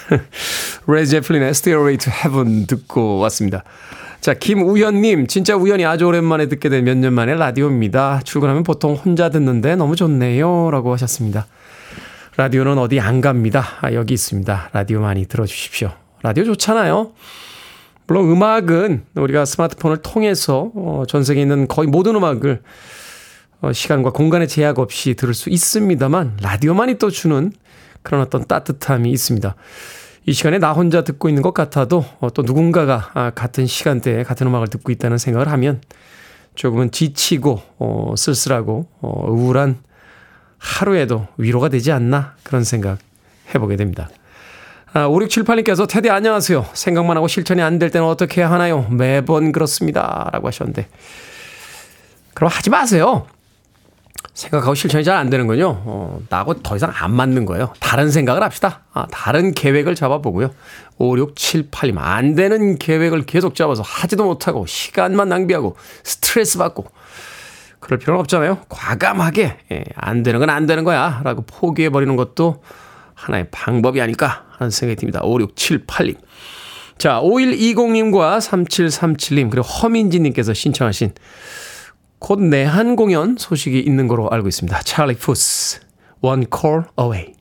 레드 0.85 1.07
제플린의 1.09 1.49
Stairway 1.49 1.97
to 1.97 2.13
Heaven 2.13 2.67
듣고 2.67 3.17
왔습니다. 3.17 3.63
자, 4.25 4.33
김우현님, 4.33 5.27
진짜 5.27 5.55
우연히 5.55 5.85
아주 5.85 6.07
오랜만에 6.07 6.47
듣게 6.47 6.67
된 6.67 6.83
몇 6.83 6.97
년 6.97 7.13
만에 7.13 7.35
라디오입니다. 7.35 8.21
출근하면 8.23 8.63
보통 8.63 8.95
혼자 8.95 9.29
듣는데 9.29 9.75
너무 9.75 9.95
좋네요. 9.95 10.71
라고 10.71 10.91
하셨습니다. 10.93 11.45
라디오는 12.35 12.75
어디 12.79 12.99
안 12.99 13.21
갑니다. 13.21 13.63
아, 13.81 13.93
여기 13.93 14.15
있습니다. 14.15 14.71
라디오 14.73 15.01
많이 15.01 15.27
들어주십시오. 15.27 15.91
라디오 16.23 16.43
좋잖아요. 16.43 17.11
물론 18.07 18.31
음악은 18.31 19.03
우리가 19.13 19.45
스마트폰을 19.45 19.97
통해서 19.97 20.71
어, 20.73 21.03
전 21.07 21.23
세계에 21.23 21.43
있는 21.43 21.67
거의 21.67 21.87
모든 21.87 22.15
음악을 22.15 22.63
어, 23.61 23.73
시간과 23.73 24.09
공간의 24.09 24.47
제약 24.47 24.79
없이 24.79 25.13
들을 25.13 25.35
수 25.35 25.51
있습니다만 25.51 26.39
라디오만이 26.41 26.95
또 26.95 27.11
주는 27.11 27.51
그런 28.01 28.21
어떤 28.21 28.43
따뜻함이 28.47 29.11
있습니다. 29.11 29.53
이 30.27 30.33
시간에 30.33 30.57
나 30.57 30.71
혼자 30.73 31.03
듣고 31.03 31.29
있는 31.29 31.43
것 31.43 31.53
같아도 31.53 32.03
어, 32.19 32.31
또 32.31 32.41
누군가가 32.41 33.11
아, 33.13 33.29
같은 33.29 33.67
시간대에 33.67 34.23
같은 34.23 34.47
음악을 34.47 34.67
듣고 34.69 34.91
있다는 34.91 35.17
생각을 35.17 35.49
하면 35.51 35.81
조금은 36.55 36.91
지치고 36.91 37.61
어, 37.77 38.13
쓸쓸하고 38.17 38.87
어, 39.01 39.27
우울한 39.29 39.77
하루에도 40.57 41.27
위로가 41.37 41.69
되지 41.69 41.91
않나 41.91 42.35
그런 42.43 42.63
생각 42.63 42.97
해보게 43.53 43.75
됩니다. 43.75 44.09
아, 44.93 45.07
5678님께서 45.09 45.87
테디 45.87 46.09
안녕하세요. 46.09 46.65
생각만 46.73 47.17
하고 47.17 47.27
실천이 47.27 47.61
안 47.61 47.77
될 47.77 47.91
때는 47.91 48.07
어떻게 48.07 48.41
하나요? 48.41 48.87
매번 48.89 49.51
그렇습니다. 49.51 50.29
라고 50.33 50.47
하셨는데 50.47 50.87
그럼 52.33 52.49
하지 52.51 52.69
마세요. 52.69 53.27
생각하고 54.35 54.75
실천이 54.75 55.03
잘 55.03 55.15
안 55.17 55.29
되는군요. 55.29 55.81
어, 55.85 56.19
나하고 56.29 56.61
더 56.61 56.75
이상 56.75 56.91
안 56.93 57.13
맞는 57.15 57.45
거예요. 57.45 57.73
다른 57.79 58.11
생각을 58.11 58.43
합시다. 58.43 58.81
아, 58.93 59.07
다른 59.09 59.53
계획을 59.53 59.95
잡아보고요. 59.95 60.51
5, 60.97 61.17
6, 61.17 61.35
7, 61.35 61.71
8님. 61.71 61.95
안 61.97 62.35
되는 62.35 62.77
계획을 62.77 63.25
계속 63.25 63.55
잡아서 63.55 63.81
하지도 63.81 64.25
못하고 64.25 64.65
시간만 64.67 65.29
낭비하고 65.29 65.75
스트레스 66.03 66.57
받고 66.57 66.85
그럴 67.79 67.97
필요는 67.99 68.19
없잖아요. 68.21 68.59
과감하게 68.69 69.57
예, 69.71 69.83
안 69.95 70.21
되는 70.23 70.39
건 70.39 70.49
안 70.49 70.65
되는 70.65 70.83
거야 70.83 71.21
라고 71.23 71.43
포기해버리는 71.43 72.15
것도 72.15 72.61
하나의 73.13 73.47
방법이 73.51 74.01
아닐까 74.01 74.45
하는 74.57 74.69
생각이 74.69 74.99
듭니다. 74.99 75.21
5, 75.23 75.39
6, 75.39 75.55
7, 75.55 75.85
8님. 75.85 76.17
자, 76.97 77.21
5120님과 77.21 78.39
3737님 78.39 79.49
그리고 79.49 79.65
허민지님께서 79.67 80.53
신청하신 80.53 81.13
곧 82.25 82.41
내한 82.41 82.95
공연 82.95 83.35
소식이 83.37 83.79
있는 83.81 84.07
거로 84.07 84.27
알고 84.31 84.47
있습니다. 84.47 84.81
찰리 84.81 85.13
푸스, 85.13 85.79
One 86.21 86.47
Call 86.51 86.85
Away. 86.99 87.35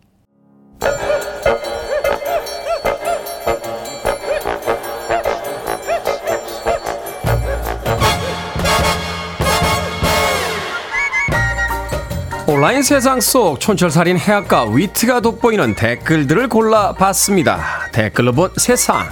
온라인 12.47 12.83
세상 12.83 13.23
속 13.23 13.59
촌철살인 13.61 14.19
해악과 14.19 14.65
위트가 14.65 15.21
돋보이는 15.21 15.77
댓글들을 15.77 16.49
골라봤습니다. 16.49 17.89
댓글로 17.91 18.33
본 18.33 18.51
세상. 18.59 19.09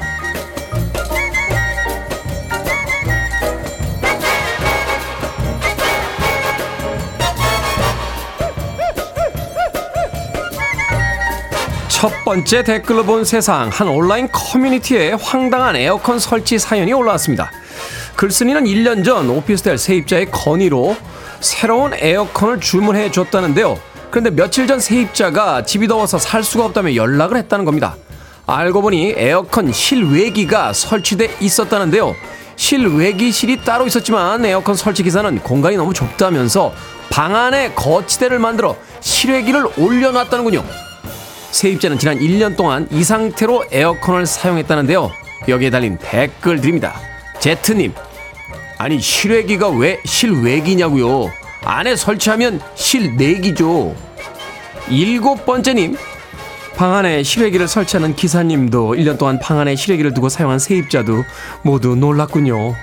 첫 12.03 12.11
번째 12.25 12.65
댓글로 12.65 13.05
본 13.05 13.25
세상 13.25 13.69
한 13.69 13.87
온라인 13.87 14.29
커뮤니티에 14.33 15.13
황당한 15.13 15.77
에어컨 15.77 16.19
설치 16.19 16.59
사연이 16.59 16.93
올라왔습니다. 16.93 17.53
글쓴이는 18.17 18.65
1년 18.65 19.05
전 19.05 19.31
오피스텔 19.31 19.79
세입자의 19.79 20.33
건의로 20.33 20.97
새로운 21.39 21.95
에어컨을 21.95 22.59
주문해 22.59 23.13
줬다는데요. 23.13 23.79
그런데 24.11 24.31
며칠 24.31 24.67
전 24.67 24.81
세입자가 24.81 25.65
집이 25.65 25.87
더워서 25.87 26.19
살 26.19 26.43
수가 26.43 26.65
없다며 26.65 26.97
연락을 26.97 27.37
했다는 27.37 27.65
겁니다. 27.65 27.95
알고 28.49 28.83
보니 28.83 29.15
에어컨 29.17 29.73
실외기가 29.73 30.73
설치돼 30.73 31.37
있었다는데요. 31.39 32.17
실외기실이 32.57 33.63
따로 33.65 33.87
있었지만 33.87 34.45
에어컨 34.45 34.75
설치 34.75 35.05
기사는 35.05 35.39
공간이 35.39 35.77
너무 35.77 35.95
좁다면서 35.95 36.73
방 37.11 37.37
안에 37.37 37.75
거치대를 37.75 38.41
만들어 38.41 38.77
실외기를 38.99 39.79
올려놨다는군요. 39.79 40.92
세입자는 41.53 41.99
지난 41.99 42.19
1년 42.19 42.57
동안 42.57 42.89
이 42.91 43.05
상태로 43.05 43.67
에어컨을 43.71 44.27
사용했다는데요. 44.27 45.13
여기에 45.49 45.71
달린 45.71 45.99
댓글 45.99 46.61
드립니다. 46.61 46.95
제트님, 47.41 47.93
아니 48.79 48.99
실외기가 48.99 49.69
왜 49.69 50.01
실외기냐고요? 50.05 51.31
안에 51.65 51.95
설치하면 51.95 52.61
실내기죠. 52.75 53.95
일곱 54.89 55.45
번째님, 55.45 55.97
방 56.75 56.95
안에 56.95 57.23
실외기를 57.23 57.69
설치하는 57.69 58.17
기사님도 58.17 58.95
1년 58.95 59.19
동안 59.19 59.39
방 59.39 59.59
안에 59.61 59.77
실외기를 59.77 60.15
두고 60.15 60.31
사용한 60.31 60.59
세입자도 60.59 61.23
모두 61.63 61.95
놀랐군요. 61.95 62.75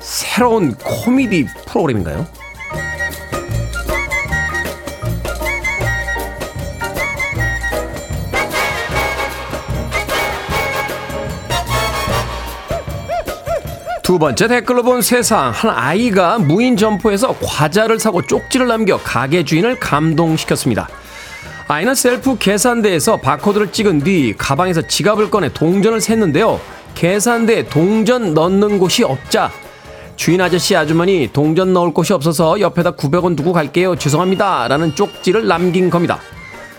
새로운 0.00 0.74
코미디 0.74 1.46
프로그램인가요? 1.66 2.26
두 14.10 14.18
번째 14.18 14.48
댓글로 14.48 14.82
본 14.82 15.02
세상 15.02 15.52
한 15.52 15.70
아이가 15.70 16.40
무인 16.40 16.76
점포에서 16.76 17.32
과자를 17.40 18.00
사고 18.00 18.20
쪽지를 18.20 18.66
남겨 18.66 18.98
가게 18.98 19.44
주인을 19.44 19.78
감동시켰습니다. 19.78 20.88
아이는 21.68 21.94
셀프 21.94 22.36
계산대에서 22.36 23.18
바코드를 23.18 23.70
찍은 23.70 24.00
뒤 24.00 24.34
가방에서 24.36 24.82
지갑을 24.82 25.30
꺼내 25.30 25.52
동전을 25.52 26.00
샜는데요. 26.00 26.58
계산대에 26.96 27.66
동전 27.66 28.34
넣는 28.34 28.80
곳이 28.80 29.04
없자 29.04 29.52
주인 30.16 30.40
아저씨 30.40 30.74
아주머니 30.74 31.30
동전 31.32 31.72
넣을 31.72 31.94
곳이 31.94 32.12
없어서 32.12 32.58
옆에다 32.58 32.96
900원 32.96 33.36
두고 33.36 33.52
갈게요. 33.52 33.94
죄송합니다. 33.94 34.66
라는 34.66 34.92
쪽지를 34.96 35.46
남긴 35.46 35.88
겁니다. 35.88 36.18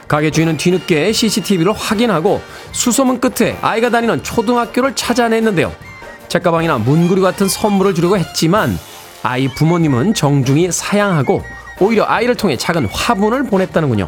가게 0.10 0.32
주인은 0.32 0.58
뒤늦게 0.58 1.14
CCTV를 1.14 1.72
확인하고 1.72 2.42
수소문 2.74 3.22
끝에 3.22 3.58
아이가 3.62 3.90
다니는 3.90 4.22
초등학교를 4.22 4.98
찾아냈는데요. 4.98 5.91
책가방이나 6.32 6.78
문구류 6.78 7.22
같은 7.22 7.50
선물을 7.50 7.94
주려고 7.94 8.18
했지만 8.18 8.80
아이 9.22 9.50
부모님은 9.50 10.14
정중히 10.14 10.72
사양하고 10.72 11.44
오히려 11.82 12.06
아이를 12.06 12.36
통해 12.36 12.56
작은 12.56 12.86
화분을 12.86 13.44
보냈다는군요. 13.44 14.08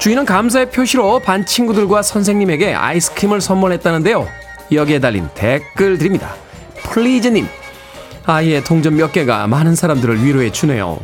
주인은 0.00 0.24
감사의 0.24 0.70
표시로 0.70 1.20
반 1.20 1.46
친구들과 1.46 2.02
선생님에게 2.02 2.74
아이스크림을 2.74 3.40
선물했다는데요. 3.40 4.26
여기에 4.72 4.98
달린 4.98 5.28
댓글 5.34 5.96
드립니다. 5.98 6.34
플리즈님, 6.82 7.46
아이의 8.26 8.64
동전 8.64 8.96
몇 8.96 9.12
개가 9.12 9.46
많은 9.46 9.76
사람들을 9.76 10.24
위로해 10.24 10.50
주네요. 10.50 10.98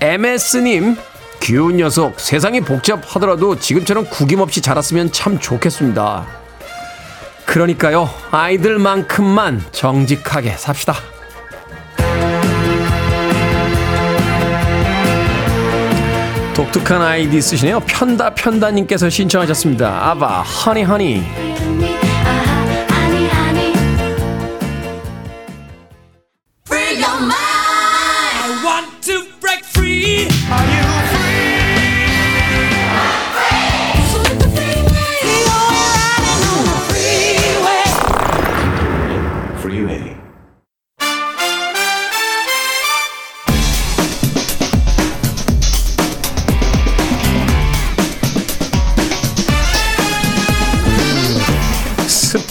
MS님, 0.00 0.96
귀여운 1.40 1.76
녀석, 1.76 2.18
세상이 2.18 2.62
복잡하더라도 2.62 3.58
지금처럼 3.58 4.08
구김없이 4.08 4.62
자랐으면 4.62 5.12
참 5.12 5.38
좋겠습니다. 5.38 6.47
그러니까요, 7.48 8.10
아이들만큼만 8.30 9.64
정직하게 9.72 10.50
삽시다. 10.50 10.94
독특한 16.54 17.00
아이디 17.00 17.40
쓰시네요. 17.40 17.80
편다 17.86 18.34
편다님께서 18.34 19.08
신청하셨습니다. 19.08 20.10
아바 20.10 20.42
허니 20.42 20.82
허니. 20.82 21.97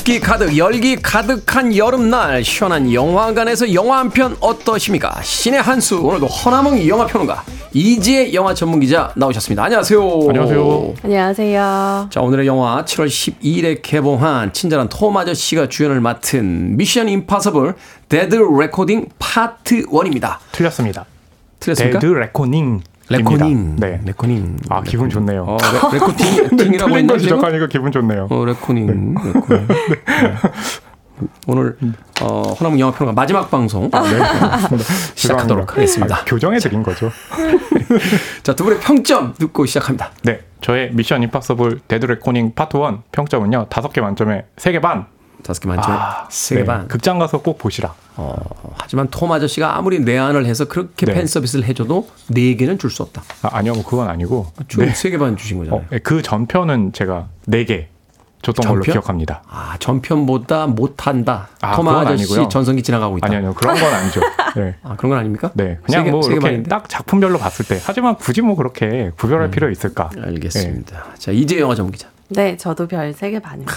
습기 0.08 0.22
가득 0.22 0.58
열기 0.58 0.96
가득한 0.96 1.76
여름날 1.76 2.42
시원한 2.42 2.94
영화관에서 2.94 3.74
영화 3.74 3.98
한 4.00 4.10
편 4.10 4.38
어떠십니까? 4.40 5.22
씨네한수 5.22 6.00
오늘도 6.00 6.28
허남웅 6.28 6.88
영화평론가 6.88 7.44
이지혜 7.74 8.34
영화 8.34 8.54
전문기자 8.54 9.12
나오셨습니다. 9.18 9.66
안녕하세요. 9.66 10.02
안녕하세요. 10.30 10.94
안녕하세요. 11.04 12.08
자 12.10 12.22
오늘의 12.22 12.48
영화 12.48 12.86
7월 12.86 13.08
12일에 13.08 13.82
개봉한 13.82 14.54
친절한 14.54 14.88
톰 14.88 15.18
아저씨가 15.18 15.68
주연을 15.68 16.00
맡은 16.00 16.78
미션 16.78 17.10
임파서블 17.10 17.74
데드 18.08 18.36
레코딩 18.38 19.10
파트 19.20 19.82
1입니다. 19.88 20.38
틀렸습니다. 20.54 21.04
틀렸습니까? 21.60 22.00
데드 22.00 22.14
레코닝. 22.14 22.80
레코닝. 23.10 23.76
네. 23.78 24.02
레코닝. 24.06 24.58
아 24.70 24.82
기분 24.82 25.10
좋네요. 25.10 25.44
어, 25.48 25.58
레, 25.92 26.00
거 26.00 26.12
했는데 26.20 27.18
지적하니까 27.20 27.68
기분 27.68 27.92
좋네요. 27.92 28.28
어, 28.30 28.46
레코닝. 28.46 29.16
레코닝. 29.16 29.68
네. 29.68 29.68
오늘 31.48 31.76
어, 32.22 32.42
허남웅 32.60 32.80
영화 32.80 32.92
평론가 32.94 33.20
마지막 33.20 33.50
방송 33.50 33.90
시작하도록 35.16 35.72
하겠습니다. 35.76 36.16
아, 36.18 36.26
교정해 36.26 36.60
드린 36.60 36.84
거죠. 36.84 37.10
자, 38.44 38.54
두 38.54 38.64
분의 38.64 38.80
평점 38.82 39.34
듣고 39.34 39.66
시작합니다. 39.66 40.12
네, 40.24 40.42
저의 40.62 40.92
미션 40.94 41.24
임파서블 41.24 41.80
데드 41.88 42.06
레코닝 42.06 42.54
파트 42.54 42.78
1 42.78 42.84
평점은요 43.12 43.66
다섯 43.70 43.92
개 43.94 44.00
만점에 44.02 44.46
세 44.58 44.72
개 44.72 44.80
반. 44.80 45.08
다섯 45.44 45.60
개 45.62 45.68
만점에 45.68 45.96
아, 45.98 46.28
세개 46.30 46.62
네, 46.62 46.66
반. 46.68 46.88
극장 46.88 47.18
가서 47.18 47.42
꼭 47.42 47.58
보시라. 47.58 47.94
어, 48.18 48.36
하지만 48.78 49.08
톰 49.10 49.32
아저씨가 49.32 49.78
아무리 49.78 50.00
내한을 50.00 50.46
해서 50.46 50.66
그렇게 50.66 51.06
네. 51.06 51.14
팬 51.14 51.28
서비스를 51.28 51.66
해줘도 51.66 52.08
네 52.28 52.56
개는 52.56 52.80
줄 52.80 52.90
수 52.90 53.04
없다. 53.04 53.22
아, 53.44 53.50
아니요, 53.54 53.74
뭐 53.74 53.84
그건 53.84 54.10
아니고. 54.10 54.48
총세개반 54.68 55.38
주신 55.38 55.60
거잖아요. 55.60 55.82
어, 55.92 55.98
그 56.04 56.22
전편은 56.22 56.94
제가 56.94 57.28
네 57.46 57.64
개 57.66 57.88
줬던 58.42 58.68
걸로 58.68 58.82
전편? 58.84 58.94
기억합니다. 58.94 59.42
아, 59.50 59.76
전편보다 59.80 60.68
못한다. 60.68 61.50
아, 61.60 61.76
톰 61.76 61.88
아저씨 61.90 62.24
아니고요. 62.24 62.50
전성기 62.50 62.84
지나가고 62.84 63.18
있다. 63.18 63.28
아니 63.28 63.36
아니요, 63.38 63.54
그런 63.56 63.76
건 63.80 63.94
아니죠. 63.94 64.22
네. 64.56 64.76
아, 64.84 64.96
그런 64.96 65.10
건 65.10 65.20
아닙니까? 65.20 65.52
네, 65.56 65.80
세 65.88 65.98
그냥 65.98 66.06
개- 66.06 66.12
뭐 66.12 66.22
이렇게? 66.30 66.64
딱 66.64 66.88
작품별로 66.88 67.38
봤을 67.40 67.66
때. 67.66 67.80
하지만 67.84 68.16
굳이 68.16 68.42
뭐 68.42 68.56
그렇게 68.56 69.12
구별할 69.18 69.50
필요 69.52 69.70
있을까? 69.70 70.10
알겠습니다. 70.20 71.04
자, 71.18 71.32
이제 71.32 71.60
영화 71.60 71.74
전문기자. 71.76 72.08
네, 72.30 72.58
저도 72.58 72.88
별 72.88 73.12
3개 73.14 73.42
반입니다. 73.42 73.74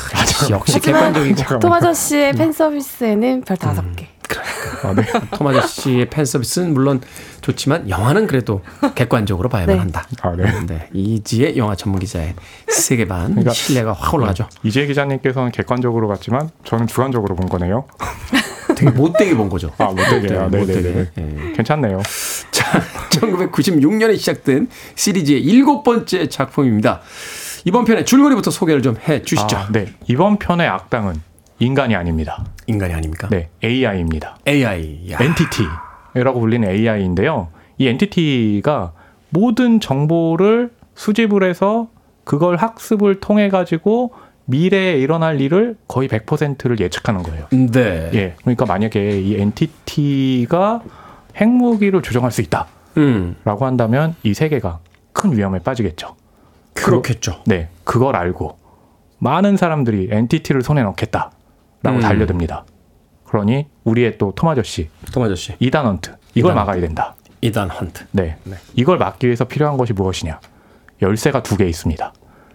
역시 0.51 0.73
하지만 0.75 0.81
객관적이고 0.81 1.37
잠깐만요. 1.37 1.61
톰 1.61 1.73
아저씨의 1.73 2.33
팬 2.35 2.53
서비스에는 2.53 3.43
별 3.43 3.57
5개. 3.57 4.07
아, 4.83 4.95
네. 4.95 5.03
톰 5.33 5.47
아저씨의 5.47 6.09
팬 6.11 6.25
서비스는 6.25 6.73
물론 6.75 7.01
좋지만 7.41 7.89
영화는 7.89 8.27
그래도 8.27 8.63
객관적으로 8.95 9.49
봐야만 9.49 9.75
네. 9.75 9.81
한다. 9.81 10.07
아, 10.23 10.33
네. 10.37 10.45
네, 10.67 10.89
이지의 10.93 11.57
영화 11.57 11.75
전문 11.75 12.01
기자의 12.01 12.35
세계 12.69 13.07
반 13.07 13.29
그러니까- 13.31 13.53
신뢰가 13.53 13.93
확 13.93 14.15
올라가죠. 14.15 14.49
이재 14.63 14.87
기자님께서는 14.87 15.51
객관적으로 15.53 16.09
봤지만 16.09 16.51
저는 16.65 16.87
주관적으로 16.87 17.35
본 17.37 17.49
거네요. 17.49 17.87
되게 18.77 18.91
못되게 18.91 19.37
본 19.37 19.49
거죠. 19.51 19.73
아, 19.79 19.87
못되게. 19.87 20.35
아, 20.37 20.45
못되게. 20.45 20.81
네네네. 20.81 21.11
예. 21.19 21.53
괜찮네요. 21.57 22.01
자, 22.53 22.81
1996년에 23.11 24.17
시작된 24.17 24.69
시리즈의 24.95 25.41
일곱 25.43 25.83
번째 25.83 26.29
작품입니다. 26.29 27.01
이번 27.65 27.85
편의 27.85 28.07
줄거리부터 28.07 28.51
소개를 28.51 28.81
좀 28.81 28.97
해 29.07 29.23
주시죠. 29.23 29.57
아, 29.57 29.69
네. 29.73 29.93
이번 30.07 30.39
편의 30.39 30.67
악당은 30.69 31.21
인간이 31.61 31.95
아닙니다. 31.95 32.45
인간이 32.67 32.93
아닙니까? 32.95 33.29
네, 33.31 33.49
AI입니다. 33.63 34.39
AI. 34.49 35.11
야. 35.11 35.19
엔티티라고 35.21 36.41
불리는 36.41 36.69
AI인데요. 36.69 37.49
이 37.79 37.87
엔티티가 37.87 38.93
모든 39.29 39.79
정보를 39.79 40.71
수집을 40.95 41.49
해서 41.49 41.89
그걸 42.25 42.57
학습을 42.57 43.21
통해 43.21 43.49
가지고 43.49 44.13
미래에 44.47 44.99
일어날 44.99 45.41
일을 45.41 45.77
거의 45.87 46.09
100%를 46.09 46.81
예측하는 46.81 47.23
거예요. 47.23 47.47
네. 47.51 48.11
예. 48.15 48.35
그러니까 48.41 48.67
만약에 48.67 49.21
이 49.21 49.37
엔티티가 49.37 50.83
핵무기를 51.37 52.03
조정할 52.03 52.33
수 52.33 52.41
있다라고 52.41 52.69
음, 52.97 53.37
한다면 53.45 54.17
이 54.23 54.35
세계가 54.35 54.81
큰 55.13 55.37
위험에 55.37 55.61
빠지겠죠. 55.61 56.17
그렇겠죠. 56.75 57.43
네, 57.47 57.69
그걸 57.85 58.17
알고 58.17 58.59
많은 59.19 59.57
사람들이 59.57 60.09
엔티티를 60.11 60.63
손에 60.63 60.83
넣겠다 60.83 61.31
라고 61.83 61.97
음. 61.99 62.01
달려듭니다. 62.01 62.65
그러니 63.25 63.69
우리의 63.85 64.19
또 64.19 64.34
톰 64.34 64.49
아저씨. 64.49 64.91
이단 65.61 65.87
헌트 65.87 66.17
이걸 66.35 66.53
이단 66.53 66.57
막아야 66.57 66.81
된다. 66.81 67.15
이단 67.41 67.71
헌트. 67.71 68.05
네. 68.13 68.37
네. 68.45 68.57
이걸 68.75 68.99
막기 68.99 69.27
위해서 69.27 69.45
필요한 69.47 69.77
것이 69.77 69.93
무엇이냐? 69.93 70.41
열쇠가 71.01 71.43
두 71.43 71.57
개 71.57 71.67
있습니다. 71.67 72.13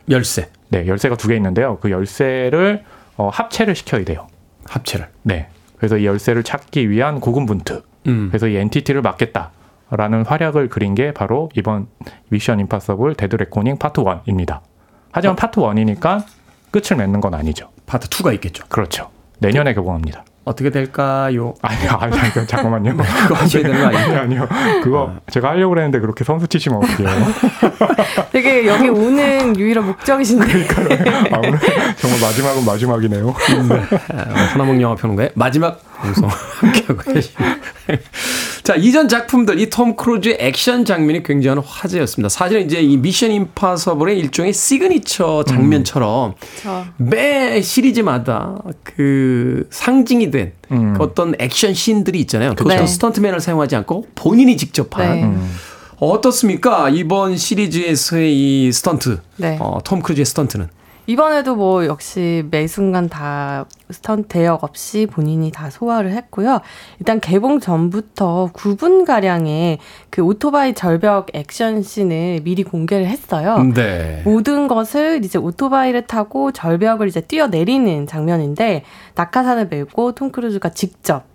열쇠. 0.09 0.49
네, 0.69 0.85
열쇠가 0.85 1.15
두 1.17 1.27
개 1.29 1.35
있는데요. 1.35 1.77
그 1.79 1.89
열쇠를 1.91 2.83
어, 3.17 3.29
합체를 3.29 3.75
시켜야 3.75 4.03
돼요. 4.03 4.27
합체를. 4.65 5.07
네. 5.23 5.47
그래서 5.77 5.97
이 5.97 6.05
열쇠를 6.05 6.43
찾기 6.43 6.89
위한 6.89 7.19
고군분투. 7.19 7.81
음. 8.07 8.27
그래서 8.29 8.47
이 8.47 8.55
엔티티를 8.57 9.01
막겠다라는 9.01 10.25
활약을 10.25 10.69
그린 10.69 10.93
게 10.93 11.11
바로 11.13 11.49
이번 11.55 11.87
미션 12.29 12.59
임파서블 12.59 13.15
데드 13.15 13.35
레코닝 13.37 13.77
파트 13.77 14.01
1입니다. 14.01 14.59
하지만 15.11 15.35
파트 15.35 15.59
1이니까 15.61 16.23
끝을 16.71 16.97
맺는 16.97 17.21
건 17.21 17.33
아니죠. 17.33 17.69
파트 17.85 18.07
2가 18.09 18.33
있겠죠. 18.35 18.65
그렇죠. 18.67 19.09
내년에 19.39 19.73
개봉합니다. 19.73 20.23
어떻게 20.45 20.69
될까요? 20.69 21.55
아니요, 21.63 21.89
아니요, 21.99 22.21
아니요, 22.21 22.45
잠깐만요. 22.47 22.95
그거 22.95 23.33
하셔야 23.33 23.63
되는 23.63 23.79
거 23.79 23.87
아니에요? 23.87 24.19
아니요, 24.19 24.47
아니요. 24.47 24.81
그거 24.83 25.15
제가 25.31 25.49
하려고 25.49 25.71
그랬는데 25.71 25.99
그렇게 25.99 26.23
선수 26.23 26.47
치시면 26.47 26.83
어떡해요. 26.83 27.09
되게 28.31 28.67
여기 28.67 28.87
오는 28.89 29.57
유일한 29.57 29.87
목적이신데. 29.87 30.45
아, 31.31 31.37
오늘 31.39 31.59
정말 31.97 32.21
마지막은 32.21 32.63
마지막이네요. 32.63 33.33
허남웅 34.53 34.79
영화 34.83 34.93
평론가의 34.95 35.31
마지막 35.33 35.79
방송 36.05 36.29
함께하고 36.59 37.11
계십니다. 37.13 37.55
자, 38.63 38.75
이전 38.75 39.07
작품들, 39.07 39.59
이 39.59 39.69
톰 39.69 39.95
크루즈의 39.95 40.37
액션 40.39 40.85
장면이 40.85 41.23
굉장한 41.23 41.63
화제였습니다. 41.65 42.29
사실은 42.29 42.65
이제 42.65 42.79
이 42.81 42.97
미션 42.97 43.31
임파서블의 43.31 44.17
일종의 44.19 44.53
시그니처 44.53 45.43
장면처럼 45.47 46.33
저 46.61 47.11
매 47.11 47.61
시리즈마다 47.61 48.57
그 48.83 49.67
상징이 49.71 50.31
된 50.31 50.53
음. 50.71 50.93
그 50.93 51.03
어떤 51.03 51.35
액션 51.39 51.73
씬들이 51.73 52.19
있잖아요. 52.21 52.55
그것도 52.55 52.75
네. 52.75 52.87
스턴트맨을 52.87 53.39
사용하지 53.39 53.75
않고 53.77 54.07
본인이 54.15 54.55
직접 54.57 54.97
한. 54.97 55.15
네. 55.15 55.23
음. 55.23 55.55
어떻습니까? 55.97 56.89
이번 56.89 57.37
시리즈에서의 57.37 58.33
이 58.67 58.71
스턴트. 58.71 59.19
네. 59.37 59.57
어, 59.61 59.79
톰 59.83 60.01
크루즈의 60.01 60.25
스턴트는. 60.25 60.67
이번에도 61.07 61.55
뭐 61.55 61.85
역시 61.85 62.43
매 62.49 62.67
순간 62.67 63.09
다 63.09 63.65
스턴트 63.91 64.27
대역 64.27 64.63
없이 64.63 65.05
본인이 65.05 65.51
다 65.51 65.69
소화를 65.69 66.11
했고요. 66.11 66.61
일단 66.99 67.19
개봉 67.19 67.59
전부터 67.59 68.51
9분 68.53 69.05
가량의 69.05 69.79
그 70.09 70.21
오토바이 70.21 70.73
절벽 70.73 71.27
액션 71.33 71.83
씬을 71.83 72.41
미리 72.43 72.63
공개를 72.63 73.05
했어요. 73.05 73.63
네. 73.75 74.21
모든 74.25 74.67
것을 74.67 75.23
이제 75.23 75.37
오토바이를 75.37 76.07
타고 76.07 76.51
절벽을 76.51 77.07
이제 77.07 77.21
뛰어내리는 77.21 78.07
장면인데 78.07 78.83
낙하산을 79.13 79.67
메고 79.67 80.13
톰 80.13 80.31
크루즈가 80.31 80.69
직접 80.69 81.34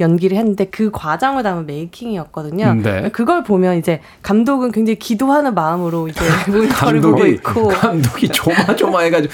연기를 0.00 0.36
했는데 0.38 0.64
그 0.66 0.90
과정을 0.90 1.42
담은 1.42 1.66
메이킹이었거든요. 1.66 2.74
네. 2.82 3.10
그걸 3.10 3.44
보면 3.44 3.76
이제 3.78 4.00
감독은 4.22 4.72
굉장히 4.72 4.98
기도하는 4.98 5.54
마음으로 5.54 6.08
이제 6.08 6.20
모니터를 6.50 7.00
보고 7.00 7.16
감독이 7.16 7.32
있고 7.34 7.68
감독이 7.68 8.28
조마조마해가지고 8.28 9.32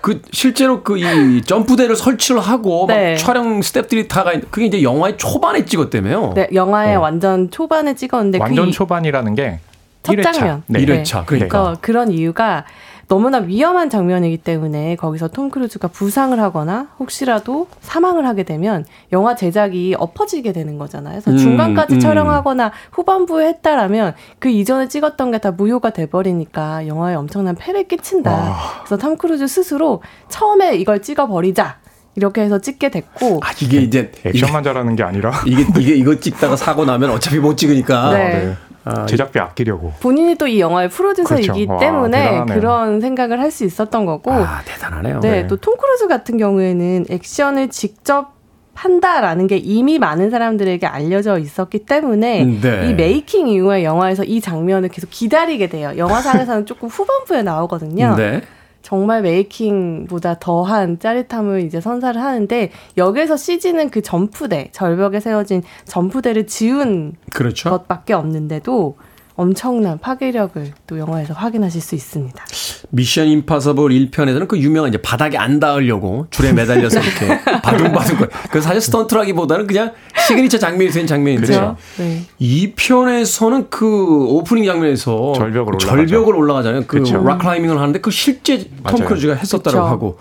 그 0.00 0.22
실제로 0.32 0.82
그 0.82 0.96
이 0.96 1.42
점프대를 1.42 1.94
설치를 1.94 2.40
하고 2.40 2.86
네. 2.88 3.12
막 3.12 3.18
촬영 3.18 3.60
스태프들이 3.62 4.08
다가 4.08 4.32
있- 4.32 4.50
그게 4.50 4.66
이제 4.66 4.82
영화의 4.82 5.16
초반에 5.18 5.64
찍었다며요. 5.64 6.32
네, 6.34 6.48
영화의 6.54 6.96
어. 6.96 7.00
완전 7.00 7.50
초반에 7.50 7.94
찍었는데 7.94 8.38
완전 8.38 8.64
그 8.66 8.70
이- 8.70 8.72
초반이라는 8.72 9.34
게첫 9.34 9.60
1회차. 10.04 10.32
장면. 10.32 10.62
네. 10.66 10.80
일 10.80 10.86
1회차. 11.02 11.26
그러니까. 11.26 11.62
어, 11.62 11.76
그런 11.80 12.10
이유가 12.10 12.64
너무나 13.08 13.38
위험한 13.38 13.88
장면이기 13.88 14.38
때문에 14.38 14.96
거기서 14.96 15.28
톰 15.28 15.48
크루즈가 15.48 15.86
부상을 15.88 16.38
하거나 16.40 16.88
혹시라도 16.98 17.68
사망을 17.80 18.26
하게 18.26 18.42
되면 18.42 18.84
영화 19.12 19.36
제작이 19.36 19.94
엎어지게 19.96 20.52
되는 20.52 20.76
거잖아요. 20.76 21.20
그래서 21.20 21.30
음, 21.30 21.36
중간까지 21.36 21.94
음. 21.94 22.00
촬영하거나 22.00 22.72
후반부에 22.92 23.46
했다라면 23.46 24.14
그 24.40 24.48
이전에 24.48 24.88
찍었던 24.88 25.30
게 25.30 25.36
다 25.36 25.50
무효가 25.52 25.90
돼버리니까 25.90 26.86
영화에 26.88 27.14
엄청난 27.14 27.54
폐를 27.54 27.86
끼친다. 27.86 28.56
그래서 28.80 28.96
톰 28.96 29.16
크루즈 29.18 29.46
스스로 29.46 30.02
처음에 30.28 30.76
이걸 30.76 31.02
찍어버리자. 31.02 31.78
이렇게 32.16 32.40
해서 32.40 32.58
찍게 32.58 32.90
됐고 32.90 33.40
아 33.42 33.50
이게 33.60 33.76
이제 33.82 34.10
액션만 34.24 34.62
잘하는 34.64 34.96
게 34.96 35.02
아니라 35.02 35.32
이게 35.44 35.66
이게 35.78 35.94
이거 35.94 36.18
찍다가 36.18 36.56
사고 36.56 36.86
나면 36.86 37.10
어차피 37.10 37.38
못 37.38 37.56
찍으니까. 37.58 38.10
네. 38.14 38.28
네. 38.46 38.56
아, 38.88 39.06
제작비 39.06 39.38
아끼려고. 39.38 39.92
본인이 40.00 40.34
또 40.36 40.46
이 40.46 40.60
영화의 40.60 40.88
프로듀서이기 40.88 41.66
그렇죠. 41.66 41.72
와, 41.72 41.78
때문에 41.78 42.18
대단하네요. 42.22 42.54
그런 42.60 43.00
생각을 43.00 43.40
할 43.40 43.50
수 43.50 43.64
있었던 43.64 44.04
거고 44.06 44.32
아 44.32 44.60
대단하네요. 44.64 45.20
네, 45.20 45.46
또 45.46 45.61
톰 45.61 45.76
크루즈 45.76 46.08
같은 46.08 46.36
경우에는 46.38 47.06
액션을 47.10 47.68
직접 47.68 48.34
한다라는 48.74 49.46
게 49.46 49.56
이미 49.56 49.98
많은 49.98 50.28
사람들에게 50.30 50.86
알려져 50.86 51.38
있었기 51.38 51.86
때문에 51.86 52.44
네. 52.60 52.90
이 52.90 52.94
making 52.94 53.48
이후에 53.48 53.84
영화에서 53.84 54.22
이 54.24 54.40
장면을 54.40 54.90
계속 54.90 55.08
기다리게 55.10 55.68
돼요. 55.68 55.92
영화상에서는 55.96 56.66
조금 56.66 56.88
후반부에 56.88 57.42
나오거든요. 57.42 58.14
네. 58.16 58.42
정말 58.86 59.20
making보다 59.22 60.38
더한 60.38 61.00
짜릿함을 61.00 61.62
이제 61.62 61.80
선사를 61.80 62.22
하는데 62.22 62.70
여기에서 62.96 63.36
CG는 63.36 63.90
그 63.90 64.00
점프대 64.00 64.68
절벽에 64.70 65.18
세워진 65.18 65.64
점프대를 65.86 66.46
지운 66.46 67.14
그렇죠. 67.32 67.70
것밖에 67.70 68.12
없는데도 68.12 68.96
엄청난 69.34 69.98
파괴력을 69.98 70.72
또 70.86 71.00
영화에서 71.00 71.34
확인하실 71.34 71.80
수 71.80 71.96
있습니다. 71.96 72.44
미션 72.90 73.26
임파서블 73.28 73.90
1편에서는 73.90 74.48
그 74.48 74.58
유명한 74.58 74.90
이제 74.90 74.98
바닥에 75.02 75.36
안 75.38 75.58
닿으려고 75.60 76.26
줄에 76.30 76.52
매달려서 76.52 77.00
이렇게 77.00 77.40
바둥바둥 77.62 78.18
거. 78.18 78.26
그 78.50 78.60
사실 78.60 78.80
스턴트라기보다는 78.80 79.66
그냥 79.66 79.92
시그니처 80.26 80.58
장면이 80.58 80.90
된 80.90 81.06
장면인데 81.06 81.46
그렇죠. 81.46 81.76
네. 81.98 82.22
이 82.38 82.72
편에서는 82.76 83.68
그 83.70 84.24
오프닝 84.28 84.64
장면에서 84.64 85.32
절벽으로 85.34 85.76
그 85.78 85.86
올라가죠. 85.86 86.06
절벽을 86.06 86.34
올라가잖아요. 86.36 86.84
그 86.86 86.98
그쵸. 87.00 87.22
락 87.24 87.38
클라이밍을 87.38 87.78
하는데 87.78 88.00
그 88.00 88.10
실제 88.10 88.58
톰 88.58 88.68
맞아요. 88.82 89.04
크루즈가 89.08 89.34
했었다고 89.34 89.76
그쵸. 89.76 89.82
하고 89.84 90.18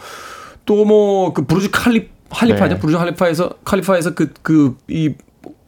또 0.65 0.85
뭐 0.85 1.20
그 1.20 1.45
부르즈 1.45 1.69
칼리 1.71 2.09
할리파죠. 2.29 2.73
네. 2.75 2.79
부르즈 2.79 2.97
할리파에서 2.97 3.49
칼리파에서 3.63 4.13
그 4.15 4.33
그 4.41 4.75
이 4.89 5.13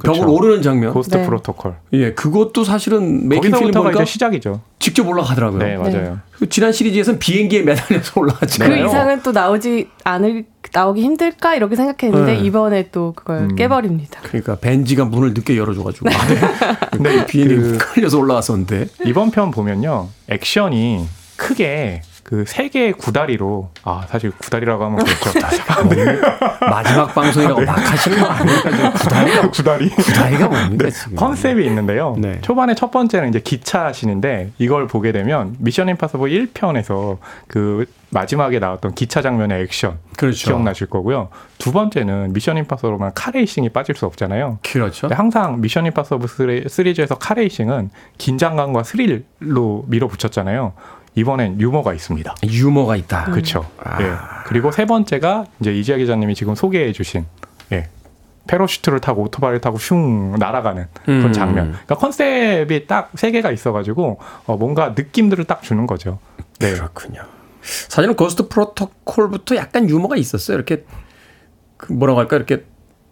벽을 0.04 0.22
그쵸. 0.22 0.32
오르는 0.32 0.62
장면. 0.62 0.94
고스트 0.94 1.18
네. 1.18 1.26
프로토콜. 1.26 1.76
예, 1.94 2.14
그것도 2.14 2.64
사실은 2.64 3.28
making 3.28 3.52
film 3.52 3.72
보니까 3.72 4.04
이제 4.04 4.06
시작이죠. 4.06 4.62
직접 4.80 5.08
올라가더라고요. 5.08 5.60
네, 5.60 5.76
맞아요. 5.76 6.20
그 6.32 6.48
지난 6.50 6.72
시리즈에서는 6.72 7.18
비행기에 7.20 7.64
매달려서 7.64 8.14
그 8.14 8.20
올라갔잖아요. 8.20 8.86
이상은 8.86 9.22
또 9.24 9.32
나오지 9.32 9.90
않을 10.04 10.46
나오기 10.72 11.02
힘들까 11.02 11.56
이렇게 11.56 11.76
생각했는데 11.76 12.34
네. 12.34 12.40
이번에 12.46 12.90
또 12.92 13.14
그걸 13.14 13.38
음. 13.38 13.56
깨버립니다. 13.56 14.22
그러니까 14.24 14.56
벤지가 14.58 15.06
문을 15.06 15.34
늦게 15.34 15.58
열어줘가지고 15.58 16.10
근데 16.92 17.26
비행기 17.26 17.56
그 17.56 17.78
끌려서 17.94 18.20
올라왔었는데 18.20 18.88
이번 19.06 19.32
편 19.32 19.50
보면요. 19.50 20.10
액션이 20.30 21.08
크게 21.38 22.02
그 22.28 22.44
세 22.46 22.68
개의 22.68 22.92
구다리로 22.92 23.70
아 23.84 24.06
사실 24.10 24.32
구다리라고 24.32 24.84
하면 24.84 24.98
그렇죠. 25.06 25.40
마지막 26.70 27.14
방송이라고 27.16 27.62
막 27.62 27.78
하시는 27.92 28.20
거 28.20 28.26
아닙니까? 28.28 28.70
지금 28.70 28.92
구다리가 28.94 29.50
구다리. 29.52 29.90
구다리가 29.90 30.48
뭡니까 30.50 30.90
지금? 30.90 31.16
컨셉이 31.16 31.66
있는데요. 31.66 32.16
네. 32.18 32.40
초반에 32.42 32.76
첫 32.76 32.92
번째는 32.92 33.30
이제 33.30 33.40
기차 33.40 33.94
신인데 33.94 34.52
이걸 34.58 34.88
보게 34.88 35.14
되면 35.14 35.56
미션 35.60 35.88
임파서블 35.88 36.30
1편에서 36.52 37.18
그 37.48 37.86
마지막에 38.10 38.60
나왔던 38.60 38.94
기차 38.96 39.22
장면의 39.22 39.64
액션 39.64 39.98
그렇죠. 40.18 40.48
기억나실 40.48 40.88
거고요. 40.88 41.30
두 41.58 41.72
번째는 41.72 42.34
미션 42.34 42.58
임파서블만 42.58 43.12
카레이싱이 43.16 43.70
빠질 43.70 43.96
수 43.96 44.06
없잖아요. 44.06 44.60
그렇죠. 44.64 45.02
근데 45.08 45.16
항상 45.16 45.62
미션 45.62 45.86
임파서블 45.86 46.28
시리- 46.28 46.70
시리즈에서 46.70 47.16
카레이싱은 47.16 47.90
긴장감과 48.18 48.84
스릴로 48.84 49.86
밀어붙였잖아요. 49.88 50.74
이번엔 51.22 51.60
유머가 51.60 51.94
있습니다. 51.96 52.36
유머가 52.44 52.96
있다. 52.96 53.26
그렇죠. 53.26 53.66
아. 53.84 54.02
예. 54.04 54.14
그리고 54.46 54.72
세 54.72 54.86
번째가 54.86 55.46
이제 55.60 55.74
이지아 55.74 55.98
기자님이 55.98 56.36
지금 56.36 56.54
소개해 56.54 56.92
주신 56.94 57.26
예. 57.72 57.90
패러슈트를 58.46 59.00
타고 59.00 59.24
오토바이를 59.24 59.60
타고 59.60 59.80
슝 59.80 60.36
날아가는 60.36 60.86
그런 61.06 61.26
음. 61.26 61.34
장면. 61.34 61.72
그러니까 61.72 61.96
컨셉이 61.96 62.86
딱 62.86 63.10
세 63.16 63.32
개가 63.32 63.52
있어가지고 63.52 64.20
어, 64.46 64.58
뭔가 64.58 64.94
느낌들을 64.96 65.44
딱 65.46 65.64
주는 65.64 65.88
거죠. 65.88 66.20
네. 66.60 66.74
그렇군요. 66.74 67.22
사실은 67.62 68.16
고스트 68.16 68.48
프로토콜부터 68.48 69.56
약간 69.56 69.90
유머가 69.90 70.16
있었어요. 70.18 70.56
이렇게 70.56 70.86
그 71.78 71.92
뭐라고 71.94 72.20
할까 72.20 72.36
이렇게 72.36 72.64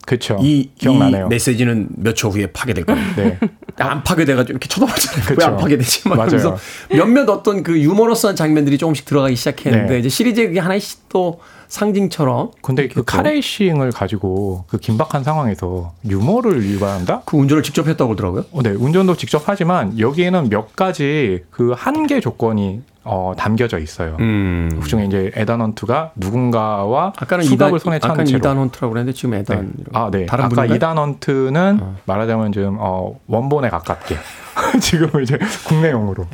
그렇죠. 0.05 0.37
이, 0.41 0.69
기억나네요. 0.77 1.25
이 1.25 1.29
메시지는 1.29 1.87
몇 1.97 2.13
초 2.15 2.29
후에 2.29 2.47
파괴될 2.47 2.85
거예요. 2.85 3.01
네. 3.17 3.39
안 3.77 4.03
파괴돼가지고 4.03 4.51
이렇게 4.53 4.67
쳐다보잖아요. 4.69 5.25
그쵸. 5.25 5.35
왜안 5.39 5.57
파괴되지? 5.57 6.07
막. 6.09 6.25
그래서 6.27 6.57
몇몇 6.89 7.27
어떤 7.29 7.61
그 7.63 7.79
유머러스한 7.81 8.35
장면들이 8.35 8.77
조금씩 8.77 9.05
들어가기 9.05 9.35
시작했는데 9.35 9.93
네. 9.93 9.99
이제 9.99 10.09
시리즈의 10.09 10.47
그게 10.47 10.59
하나씩 10.59 11.09
또 11.09 11.39
상징처럼 11.67 12.51
근데 12.61 12.87
그 12.87 13.03
카레이싱을 13.03 13.91
가지고 13.91 14.65
그 14.67 14.77
긴박한 14.77 15.23
상황에서 15.23 15.93
유머를 16.07 16.63
유발한다? 16.63 17.21
그 17.25 17.37
운전을 17.37 17.63
직접 17.63 17.87
했다고 17.87 18.15
그러더라고요. 18.15 18.45
어, 18.51 18.61
네, 18.61 18.71
운전도 18.71 19.15
직접 19.17 19.43
하지만 19.45 19.97
여기에는 19.99 20.49
몇 20.49 20.75
가지 20.75 21.43
그 21.51 21.73
한계 21.75 22.19
조건이 22.19 22.81
어, 23.07 23.33
담겨져 23.37 23.77
있어요. 23.77 24.17
음. 24.19 24.79
그 24.81 24.87
중에 24.87 25.05
이제 25.05 25.31
에단 25.35 25.61
헌트가 25.61 26.13
누군가와 26.15 27.13
아까는 27.15 27.45
수갑을 27.45 27.77
이단, 27.77 27.79
손에 27.79 27.99
찬 27.99 28.11
아까는 28.11 28.25
채로 28.25 28.39
이단 28.39 28.57
헌트라고 28.57 28.93
그랬는데 28.93 29.15
지금 29.15 29.31
네. 29.31 29.37
에단. 29.39 29.73
아, 29.93 30.09
네. 30.11 30.25
다른 30.25 30.45
아까 30.45 30.55
분인가요? 30.55 30.75
이단 30.75 30.97
헌트는 30.97 31.79
어. 31.81 31.95
말하자면 32.05 32.51
좀 32.51 32.77
어, 32.79 33.19
원본에 33.27 33.69
가깝게 33.69 34.17
지금 34.81 35.21
이제 35.21 35.37
국내용으로 35.67 36.25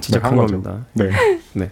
진짜 0.00 0.20
네, 0.20 0.28
큰 0.28 0.38
한. 0.38 0.46
겁니다. 0.46 0.76
네. 0.92 1.10
네. 1.54 1.70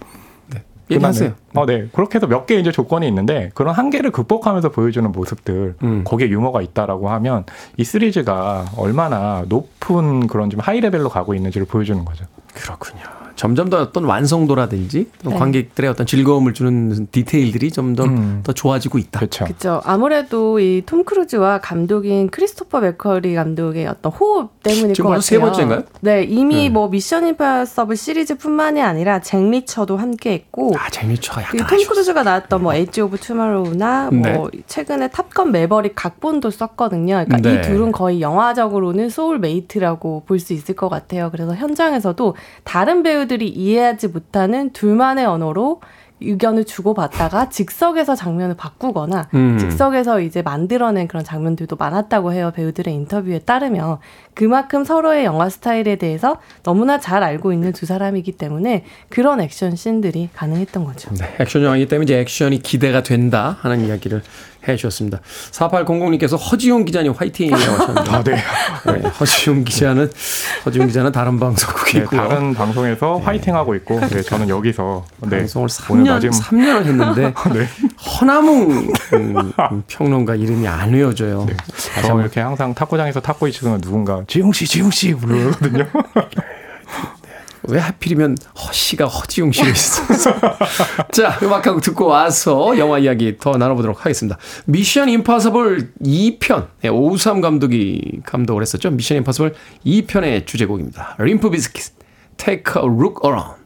네. 0.92 0.96
얘기하세요. 0.96 1.32
어, 1.54 1.66
네. 1.66 1.88
그렇게 1.92 2.16
해서 2.16 2.26
몇 2.26 2.46
개 2.46 2.56
이제 2.56 2.72
조건이 2.72 3.06
있는데 3.08 3.50
그런 3.54 3.74
한계를 3.74 4.10
극복하면서 4.10 4.70
보여주는 4.70 5.10
모습들 5.12 5.76
음. 5.82 6.02
거기에 6.04 6.28
유머가 6.28 6.60
있다라고 6.62 7.08
하면 7.10 7.44
이 7.76 7.84
시리즈가 7.84 8.64
얼마나 8.76 9.44
높은 9.48 10.26
그런 10.26 10.50
좀 10.50 10.60
high 10.60 10.80
level로 10.80 11.08
가고 11.08 11.34
있는지를 11.34 11.66
보여주는 11.66 12.04
거죠. 12.04 12.24
그렇군요. 12.54 13.02
점점 13.36 13.70
더 13.70 13.80
어떤 13.80 14.04
완성도라든지 14.04 15.06
네. 15.24 15.34
관객들의 15.34 15.90
어떤 15.90 16.06
즐거움을 16.06 16.54
주는 16.54 17.06
디테일들이 17.10 17.70
좀 17.70 17.84
더 17.84 17.97
더 17.97 18.10
음. 18.10 18.42
좋아지고 18.54 18.98
있다. 18.98 19.20
그렇죠. 19.20 19.80
아무래도 19.84 20.58
이 20.60 20.82
톰 20.86 21.04
크루즈와 21.04 21.60
감독인 21.60 22.28
크리스토퍼 22.28 22.80
맥커리 22.80 23.34
감독의 23.34 23.86
어떤 23.86 24.12
호흡 24.12 24.62
때문일 24.62 24.94
지금 24.94 25.08
것 25.10 25.14
벌써 25.14 25.26
세 25.26 25.36
같아요. 25.38 25.50
번째인가요? 25.52 25.82
네, 26.00 26.22
이미 26.24 26.54
네. 26.64 26.68
뭐 26.68 26.88
미션 26.88 27.26
임파서블 27.28 27.96
시리즈뿐만이 27.96 28.82
아니라 28.82 29.20
잭 29.20 29.42
리처도 29.48 29.96
함께 29.96 30.32
했고 30.32 30.74
아, 30.78 30.88
재미쳐가 30.90 31.40
약간 31.42 31.50
그리고 31.52 31.66
톰 31.66 31.74
아쉬웠어. 31.76 31.90
크루즈가 31.92 32.22
나왔던 32.22 32.62
뭐 32.62 32.74
엣지 32.74 33.00
오브 33.00 33.18
투모로우나 33.18 34.10
네. 34.12 34.32
뭐 34.32 34.50
최근에 34.66 35.08
탑건 35.08 35.52
매버릭 35.52 35.92
각본도 35.94 36.50
썼거든요. 36.50 37.24
그러니까 37.26 37.36
네. 37.38 37.54
이 37.54 37.60
둘은 37.62 37.92
거의 37.92 38.20
영화적으로는 38.20 39.08
soulmate라고 39.10 40.24
볼 40.26 40.42
수 40.42 40.52
있을 40.54 40.74
것 40.74 40.88
같아요. 40.88 41.30
그래서 41.30 41.54
현장에서도 41.54 42.34
다른 42.64 43.02
배우들이 43.04 43.48
이해하지 43.48 44.08
못하는 44.08 44.70
둘만의 44.70 45.26
언어로 45.26 45.80
의견을 46.24 46.64
주고받다가 46.64 47.48
즉석에서 47.48 48.14
장면을 48.14 48.56
바꾸거나 48.56 49.28
음. 49.34 49.58
즉석에서 49.58 50.20
이제 50.20 50.42
만들어낸 50.42 51.08
그런 51.08 51.24
장면들도 51.24 51.76
많았다고 51.76 52.32
해요. 52.32 52.52
배우들의 52.54 52.94
인터뷰에 52.94 53.40
따르면 53.40 53.98
그만큼 54.34 54.84
서로의 54.84 55.24
영화 55.24 55.48
스타일에 55.48 55.96
대해서 55.96 56.38
너무나 56.62 56.98
잘 56.98 57.22
알고 57.22 57.52
있는 57.52 57.72
두 57.72 57.86
사람이기 57.86 58.32
때문에 58.32 58.84
그런 59.08 59.40
액션 59.40 59.76
씬들이 59.76 60.30
가능했던 60.34 60.84
거죠. 60.84 61.10
네, 61.14 61.34
액션 61.38 61.62
영화이기 61.62 61.88
때문에 61.88 62.04
이제 62.04 62.18
액션이 62.18 62.62
기대가 62.62 63.02
된다 63.02 63.58
하는 63.60 63.84
이야기를 63.86 64.22
해 64.68 64.76
주셨습니다. 64.76 65.20
4800님께서 65.50 66.38
허지용 66.38 66.84
기자님 66.84 67.12
화이팅이라고 67.12 67.64
하셨는데. 67.64 68.10
아, 68.10 68.22
네. 68.22 68.36
네, 68.92 69.08
허지용 69.08 69.64
기자는 69.64 70.10
허지용 70.64 70.86
기자는 70.86 71.10
다른 71.10 71.34
네, 71.34 71.40
방송국이고요. 71.40 72.20
다른 72.20 72.54
방송에서 72.54 73.16
화이팅 73.18 73.56
하고 73.56 73.74
있고, 73.74 73.98
네, 74.00 74.22
저는 74.22 74.48
여기서 74.48 75.04
네, 75.22 75.38
방송을 75.38 75.68
오늘 75.90 76.04
3년 76.04 76.08
마지막 76.10 76.34
3년을 76.34 76.84
했는데 76.84 77.22
네. 77.52 77.68
허나몽 78.20 78.92
음, 79.14 79.82
평론가 79.88 80.36
이름이 80.36 80.68
안 80.68 80.92
외워져요. 80.92 81.46
다시 81.94 82.06
저 82.06 82.20
이렇게 82.20 82.40
항상 82.40 82.74
탁구장에서 82.74 83.20
탁구 83.20 83.48
있으면 83.48 83.80
누군가 83.80 84.21
지용 84.26 84.52
씨, 84.52 84.66
지용 84.66 84.90
씨 84.90 85.14
부르거든요. 85.14 85.86
왜 87.68 87.78
하필이면 87.78 88.36
허씨가 88.58 89.06
허지용 89.06 89.52
씨로 89.52 89.70
있어서. 89.70 90.34
자, 91.12 91.38
음악하고 91.42 91.80
듣고 91.80 92.06
와서 92.06 92.76
영화 92.76 92.98
이야기 92.98 93.36
더 93.38 93.56
나눠보도록 93.56 94.04
하겠습니다. 94.04 94.36
미션 94.66 95.08
임파서블 95.08 95.92
2편. 96.02 96.68
네, 96.80 96.88
오우삼 96.88 97.40
감독이 97.40 98.20
감독을 98.24 98.62
했었죠. 98.62 98.90
미션 98.90 99.18
임파서블 99.18 99.54
2편의 99.86 100.46
주제곡입니다. 100.46 101.16
림프 101.18 101.50
비스킷. 101.50 101.92
Take 102.36 102.82
a 102.82 102.88
look 102.88 103.20
around. 103.24 103.61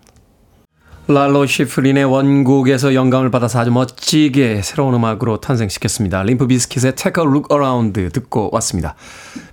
랄로 1.08 1.46
시프린의 1.46 2.04
원곡에서 2.04 2.92
영감을 2.92 3.30
받아서 3.30 3.60
아주 3.60 3.70
멋지게 3.70 4.62
새로운 4.62 4.92
음악으로 4.92 5.40
탄생시켰습니다. 5.40 6.24
림프 6.24 6.48
비스킷의 6.48 6.96
Take 6.96 7.22
a 7.22 7.30
Look 7.30 7.46
Around 7.52 8.08
듣고 8.12 8.50
왔습니다. 8.54 8.96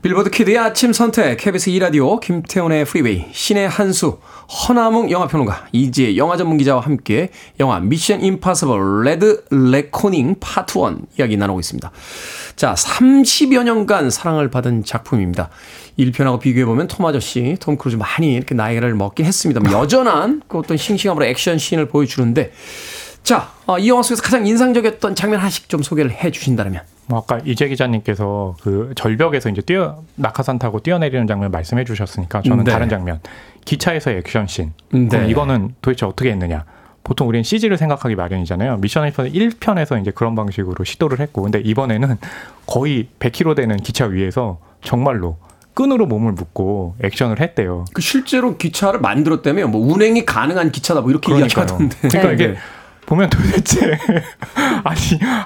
빌보드 0.02 0.32
키드의 0.32 0.58
아침 0.58 0.94
선택, 0.94 1.38
KBS 1.38 1.70
2라디오, 1.70 2.20
김태훈의 2.20 2.86
프리웨이, 2.86 3.26
신의 3.32 3.70
한수, 3.70 4.18
허남웅 4.48 5.12
영화평론가, 5.12 5.68
이지혜 5.72 6.18
영화 6.18 6.38
전문 6.38 6.58
기자와 6.58 6.82
함께 6.82 7.30
영화 7.60 7.80
미션 7.80 8.22
임파서블 8.22 9.04
데드 9.04 9.44
레코닝 9.52 10.38
파트 10.40 10.80
1 10.80 10.98
이야기 11.20 11.38
나누고 11.38 11.60
있습니다. 11.60 11.92
자, 12.56 12.74
30여 12.74 13.64
년간 13.64 14.10
사랑을 14.10 14.50
받은 14.50 14.86
작품입니다. 14.86 15.50
1편하고 15.98 16.40
비교해보면 16.40 16.88
톰 16.88 17.06
아저씨, 17.06 17.56
톰 17.60 17.78
크루즈 17.78 17.98
많이 17.98 18.34
이렇게 18.34 18.56
나이를 18.56 18.96
먹긴 18.96 19.26
했습니다만 19.26 19.72
여전한 19.74 20.42
그 20.48 20.58
어떤 20.58 20.78
싱싱함으로 20.78 21.26
액션 21.26 21.58
씬을 21.58 21.88
보여주는데 21.88 22.52
자, 23.24 23.52
어, 23.66 23.80
이 23.80 23.88
영화 23.88 24.02
속에서 24.02 24.22
가장 24.22 24.46
인상적이었던 24.46 25.16
장면 25.16 25.40
하나씩 25.40 25.70
좀 25.70 25.82
소개를 25.82 26.12
해 26.12 26.32
주신다면 26.32 26.82
뭐 27.06 27.20
아까 27.20 27.40
이재 27.46 27.68
기자님께서 27.68 28.56
그 28.62 28.94
절벽에서 28.96 29.50
이제 29.50 29.62
뛰어 29.62 30.04
낙하산 30.16 30.60
타고 30.60 30.80
뛰어내리는 30.80 31.28
장면 31.28 31.52
말씀해 31.52 31.84
주셨으니까 31.84 32.42
저는 32.42 32.64
네. 32.64 32.72
다른 32.72 32.90
장면 32.90 33.20
기차에서의 33.66 34.18
액션 34.20 34.48
씬. 34.48 34.74
네. 34.92 35.08
그럼 35.08 35.30
이거는 35.30 35.76
도대체 35.82 36.06
어떻게 36.06 36.32
했느냐? 36.32 36.66
보통 37.04 37.28
우리는 37.28 37.44
CG를 37.44 37.78
생각하기 37.78 38.16
마련이잖아요. 38.16 38.78
미션 38.78 39.08
임파서블 39.08 39.32
1편에서 39.32 40.00
이제 40.02 40.12
그런 40.12 40.36
방식으로 40.36 40.86
시도를 40.86 41.20
했고, 41.20 41.42
근데 41.42 41.60
이번에는 41.60 42.18
거의 42.66 43.08
100km 43.20 43.58
되는 43.58 43.76
기차 43.78 44.06
위에서 44.06 44.60
정말로 44.82 45.38
끈으로 45.74 46.06
몸을 46.06 46.34
묶고 46.34 46.96
액션을 47.04 47.40
했대요. 47.40 47.86
그 47.94 48.02
실제로 48.02 48.58
기차를 48.58 49.00
만들었다며 49.00 49.68
뭐 49.68 49.82
운행이 49.82 50.26
가능한 50.26 50.72
기차다 50.72 51.02
뭐 51.02 51.10
이렇게. 51.12 51.34
이야기하던데. 51.34 51.98
그러니까 52.10 52.28
네. 52.28 52.34
이게 52.34 52.56
보면 53.06 53.30
도대체 53.30 53.98
아니 54.84 55.00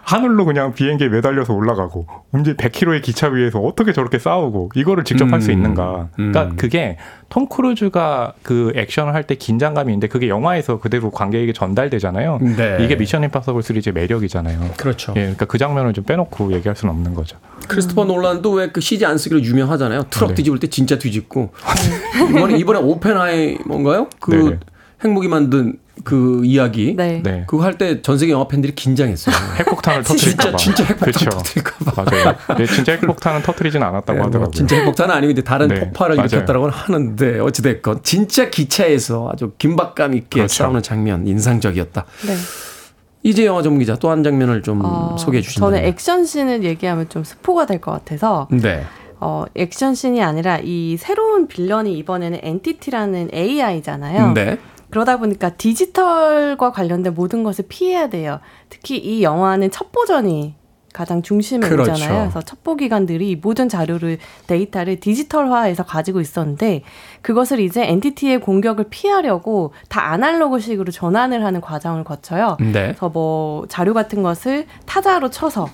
하늘로 0.03 0.45
그냥 0.45 0.73
비행기에 0.73 1.09
매달려서 1.09 1.53
올라가고 1.53 2.05
언제 2.33 2.53
100km의 2.53 3.01
기차 3.01 3.27
위에서 3.27 3.59
어떻게 3.59 3.93
저렇게 3.93 4.19
싸우고 4.19 4.71
이거를 4.75 5.03
직접 5.03 5.31
할 5.31 5.42
수 5.42 5.49
음, 5.49 5.53
있는가? 5.53 6.09
그러니까 6.15 6.43
음. 6.45 6.55
그게 6.57 6.97
톰 7.29 7.47
크루즈가 7.47 8.33
그 8.43 8.71
액션을 8.75 9.13
할 9.13 9.27
때 9.27 9.35
긴장감이 9.35 9.91
있는데 9.91 10.07
그게 10.07 10.29
영화에서 10.29 10.79
그대로 10.79 11.11
관객에게 11.11 11.51
전달되잖아요. 11.51 12.39
네. 12.55 12.77
이게 12.79 12.95
미션 12.95 13.23
임파서블 13.25 13.61
시리즈의 13.61 13.93
매력이잖아요. 13.93 14.71
그렇죠. 14.77 15.11
예, 15.17 15.21
그러니까 15.21 15.45
그 15.45 15.57
장면을 15.57 15.91
좀 15.91 16.05
빼놓고 16.05 16.53
얘기할 16.53 16.77
수는 16.77 16.93
없는 16.93 17.13
거죠. 17.13 17.37
크리스토퍼 17.67 18.05
놀란도 18.05 18.51
왜 18.53 18.67
그 18.71 18.79
CG 18.79 19.05
안 19.05 19.17
쓰기로 19.17 19.41
유명하잖아요. 19.41 20.03
트럭 20.09 20.29
네. 20.29 20.35
뒤집을 20.35 20.59
때 20.59 20.67
진짜 20.67 20.97
뒤집고. 20.97 21.51
이번에 22.29 22.57
이번에 22.57 22.79
오펜하이머인가요? 22.79 24.07
그 24.19 24.31
네네. 24.31 24.59
핵무기 25.03 25.27
만든 25.27 25.77
그 26.03 26.41
이야기. 26.45 26.95
네. 26.95 27.21
네. 27.23 27.43
그거 27.47 27.63
할 27.63 27.77
때 27.77 28.01
전 28.01 28.17
세계 28.17 28.31
영화 28.33 28.47
팬들이 28.47 28.73
긴장했어요. 28.75 29.35
핵폭탄을 29.59 30.03
진짜 30.05 30.25
터뜨릴까봐. 30.51 30.57
진짜 30.57 30.83
핵폭탄 30.83 31.11
그렇죠. 31.13 31.29
터뜨릴까봐. 31.29 32.03
맞아요. 32.03 32.35
네, 32.57 32.65
진짜 32.65 32.91
핵폭탄은 32.93 33.41
터뜨리진 33.41 33.81
않았다고 33.83 34.13
네, 34.13 34.17
뭐 34.17 34.25
하더라고요. 34.27 34.51
진짜 34.51 34.75
핵폭탄은 34.77 35.15
아니고 35.15 35.41
다른 35.41 35.67
네, 35.69 35.79
폭발을 35.79 36.15
맞아요. 36.15 36.27
일으켰다고는 36.27 36.73
하는데 36.73 37.39
어찌 37.39 37.61
됐건 37.61 38.01
진짜 38.03 38.49
기차에서 38.49 39.29
아주 39.33 39.51
긴박감 39.57 40.13
있게 40.13 40.39
그렇죠. 40.41 40.53
싸우는 40.63 40.81
장면 40.83 41.27
인상적이었다. 41.27 42.05
네. 42.27 42.35
이제 43.23 43.45
영화 43.45 43.61
전문 43.61 43.79
기자 43.79 43.95
또 43.95 44.09
한 44.09 44.23
장면을 44.23 44.61
좀 44.61 44.81
어, 44.85 45.15
소개해 45.19 45.41
주신다면. 45.41 45.75
저는 45.75 45.87
액션 45.89 46.25
씬을 46.25 46.63
얘기하면 46.63 47.09
좀 47.09 47.23
스포가 47.23 47.65
될 47.65 47.81
것 47.81 47.91
같아서 47.91 48.47
네. 48.51 48.83
어, 49.19 49.45
액션 49.55 49.95
씬이 49.95 50.21
아니라 50.23 50.59
이 50.63 50.95
새로운 50.97 51.47
빌런이 51.47 51.97
이번에는 51.97 52.39
엔티티라는 52.43 53.31
AI잖아요. 53.33 54.33
네. 54.33 54.57
그러다 54.89 55.17
보니까 55.17 55.49
디지털과 55.49 56.71
관련된 56.71 57.13
모든 57.13 57.43
것을 57.43 57.65
피해야 57.67 58.09
돼요. 58.09 58.39
특히 58.69 58.97
이 58.97 59.23
영화는 59.23 59.71
첩보전이 59.71 60.55
가장 60.93 61.21
중심에 61.21 61.67
그렇죠. 61.67 61.91
오잖아요. 61.91 62.21
그래서 62.21 62.41
첩보기관들이 62.41 63.35
모든 63.35 63.69
자료를 63.69 64.17
데이터를 64.47 64.99
디지털화해서 64.99 65.83
가지고 65.83 66.21
있었는데 66.21 66.81
그것을 67.21 67.59
이제 67.59 67.85
Entity의 67.85 68.41
공격을 68.41 68.85
피하려고 68.89 69.73
다 69.89 70.09
아날로그식으로 70.11 70.91
전환을 70.91 71.43
하는 71.43 71.61
과정을 71.61 72.03
거쳐요. 72.03 72.57
네. 72.59 72.87
그래서 72.87 73.09
뭐 73.09 73.67
자료 73.67 73.93
같은 73.93 74.23
것을 74.23 74.65
타자로 74.87 75.29
쳐서 75.29 75.69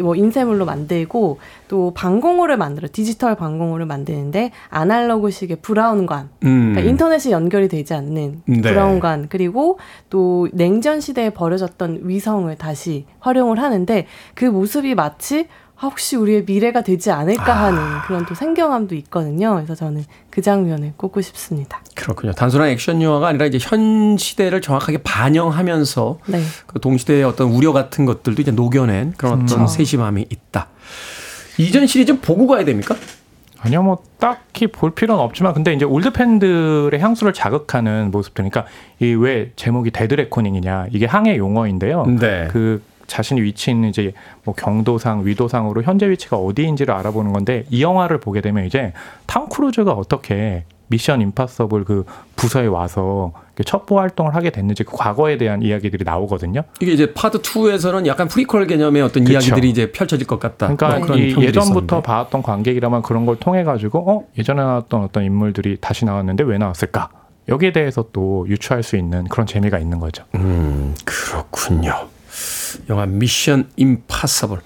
뭐 0.00 0.14
인쇄물로 0.14 0.64
만들고 0.64 1.38
또 1.68 1.92
방공호를 1.94 2.56
만들어 2.56 2.88
디지털 2.90 3.34
방공호를 3.34 3.86
만드는데 3.86 4.52
아날로그식의 4.68 5.58
브라운관 5.62 6.28
음. 6.44 6.72
그러니까 6.72 6.90
인터넷이 6.90 7.32
연결이 7.32 7.68
되지 7.68 7.94
않는 7.94 8.42
네. 8.46 8.60
브라운관 8.60 9.26
그리고 9.28 9.78
또 10.10 10.48
냉전 10.52 11.00
시대에 11.00 11.30
버려졌던 11.30 12.00
위성을 12.02 12.54
다시 12.56 13.06
활용을 13.20 13.58
하는데 13.58 14.06
그 14.34 14.44
모습이 14.44 14.94
마치 14.94 15.48
아, 15.78 15.86
혹시 15.86 16.16
우리의 16.16 16.44
미래가 16.46 16.82
되지 16.82 17.10
않을까 17.10 17.52
아. 17.52 17.64
하는 17.64 17.80
그런 18.06 18.24
또 18.26 18.34
생경함도 18.34 18.94
있거든요. 18.96 19.54
그래서 19.56 19.74
저는 19.74 20.04
그 20.30 20.40
장면을 20.40 20.94
꼽고 20.96 21.20
싶습니다. 21.20 21.80
그렇군요. 21.94 22.32
단순한 22.32 22.68
액션 22.68 23.02
영화가 23.02 23.28
아니라 23.28 23.44
이제 23.46 23.58
현 23.60 24.16
시대를 24.16 24.60
정확하게 24.62 24.98
반영하면서 24.98 26.18
네. 26.26 26.40
그 26.66 26.80
동시대의 26.80 27.24
어떤 27.24 27.50
우려 27.50 27.72
같은 27.72 28.06
것들도 28.06 28.40
이제 28.40 28.50
녹여낸 28.52 29.12
그런 29.18 29.34
어떤 29.34 29.46
그렇죠. 29.46 29.66
세심함이 29.66 30.26
있다. 30.30 30.68
이전 31.58 31.86
시리즈 31.86 32.20
보고 32.20 32.46
가야 32.46 32.64
됩니까? 32.64 32.96
아니요, 33.58 33.82
뭐 33.82 33.98
딱히 34.18 34.66
볼 34.68 34.94
필요는 34.94 35.20
없지만 35.22 35.52
근데 35.54 35.72
이제 35.72 35.84
올드 35.84 36.10
팬들의 36.12 36.98
향수를 37.00 37.32
자극하는 37.32 38.10
모습들, 38.10 38.48
그러니까 38.48 38.70
이 39.00 39.12
왜 39.14 39.52
제목이 39.56 39.90
Dead 39.90 40.14
Reckoning이냐 40.14 40.86
이게 40.92 41.06
항해 41.06 41.36
용어인데요. 41.36 42.04
네. 42.20 42.48
그 42.50 42.82
자신이 43.06 43.40
위치 43.42 43.70
있는 43.70 43.88
이제 43.88 44.12
뭐 44.44 44.54
경도상, 44.54 45.26
위도상으로 45.26 45.82
현재 45.82 46.08
위치가 46.08 46.36
어디인지를 46.36 46.94
알아보는 46.94 47.32
건데 47.32 47.64
이 47.70 47.82
영화를 47.82 48.18
보게 48.18 48.40
되면 48.40 48.64
이제 48.64 48.92
탐 49.26 49.48
크루즈가 49.48 49.92
어떻게 49.92 50.64
Mission 50.88 51.20
Impossible 51.20 51.84
그 51.84 52.04
부서에 52.36 52.66
와서 52.66 53.32
첩보 53.64 53.98
활동을 53.98 54.34
하게 54.34 54.50
됐는지 54.50 54.84
그 54.84 54.92
과거에 54.96 55.36
대한 55.36 55.62
이야기들이 55.62 56.04
나오거든요. 56.04 56.62
이게 56.80 56.92
이제 56.92 57.12
파트 57.12 57.40
2에서는 57.40 58.06
약간 58.06 58.28
프리퀄 58.28 58.64
개념의 58.66 59.02
어떤 59.02 59.24
그쵸. 59.24 59.32
이야기들이 59.32 59.70
이제 59.70 59.90
펼쳐질 59.90 60.26
것 60.26 60.38
같다. 60.38 60.66
그러니까 60.66 60.98
뭐 60.98 61.06
그런 61.06 61.18
이 61.18 61.22
예전부터 61.22 61.56
있었는데. 61.56 62.02
봐왔던 62.02 62.42
관객이라면 62.42 63.02
그런 63.02 63.26
걸 63.26 63.36
통해 63.36 63.64
가지고 63.64 64.10
어 64.10 64.24
예전에 64.38 64.62
나왔던 64.62 65.02
어떤 65.02 65.24
인물들이 65.24 65.76
다시 65.80 66.04
나왔는데 66.04 66.44
왜 66.44 66.58
나왔을까 66.58 67.08
여기에 67.48 67.72
대해서 67.72 68.04
또 68.12 68.46
유추할 68.48 68.82
수 68.82 68.96
있는 68.96 69.24
그런 69.24 69.46
재미가 69.46 69.78
있는 69.78 69.98
거죠. 69.98 70.24
음, 70.34 70.94
그렇군요. 71.04 72.08
영화 72.88 73.06
미션 73.06 73.70
임파서블. 73.76 74.58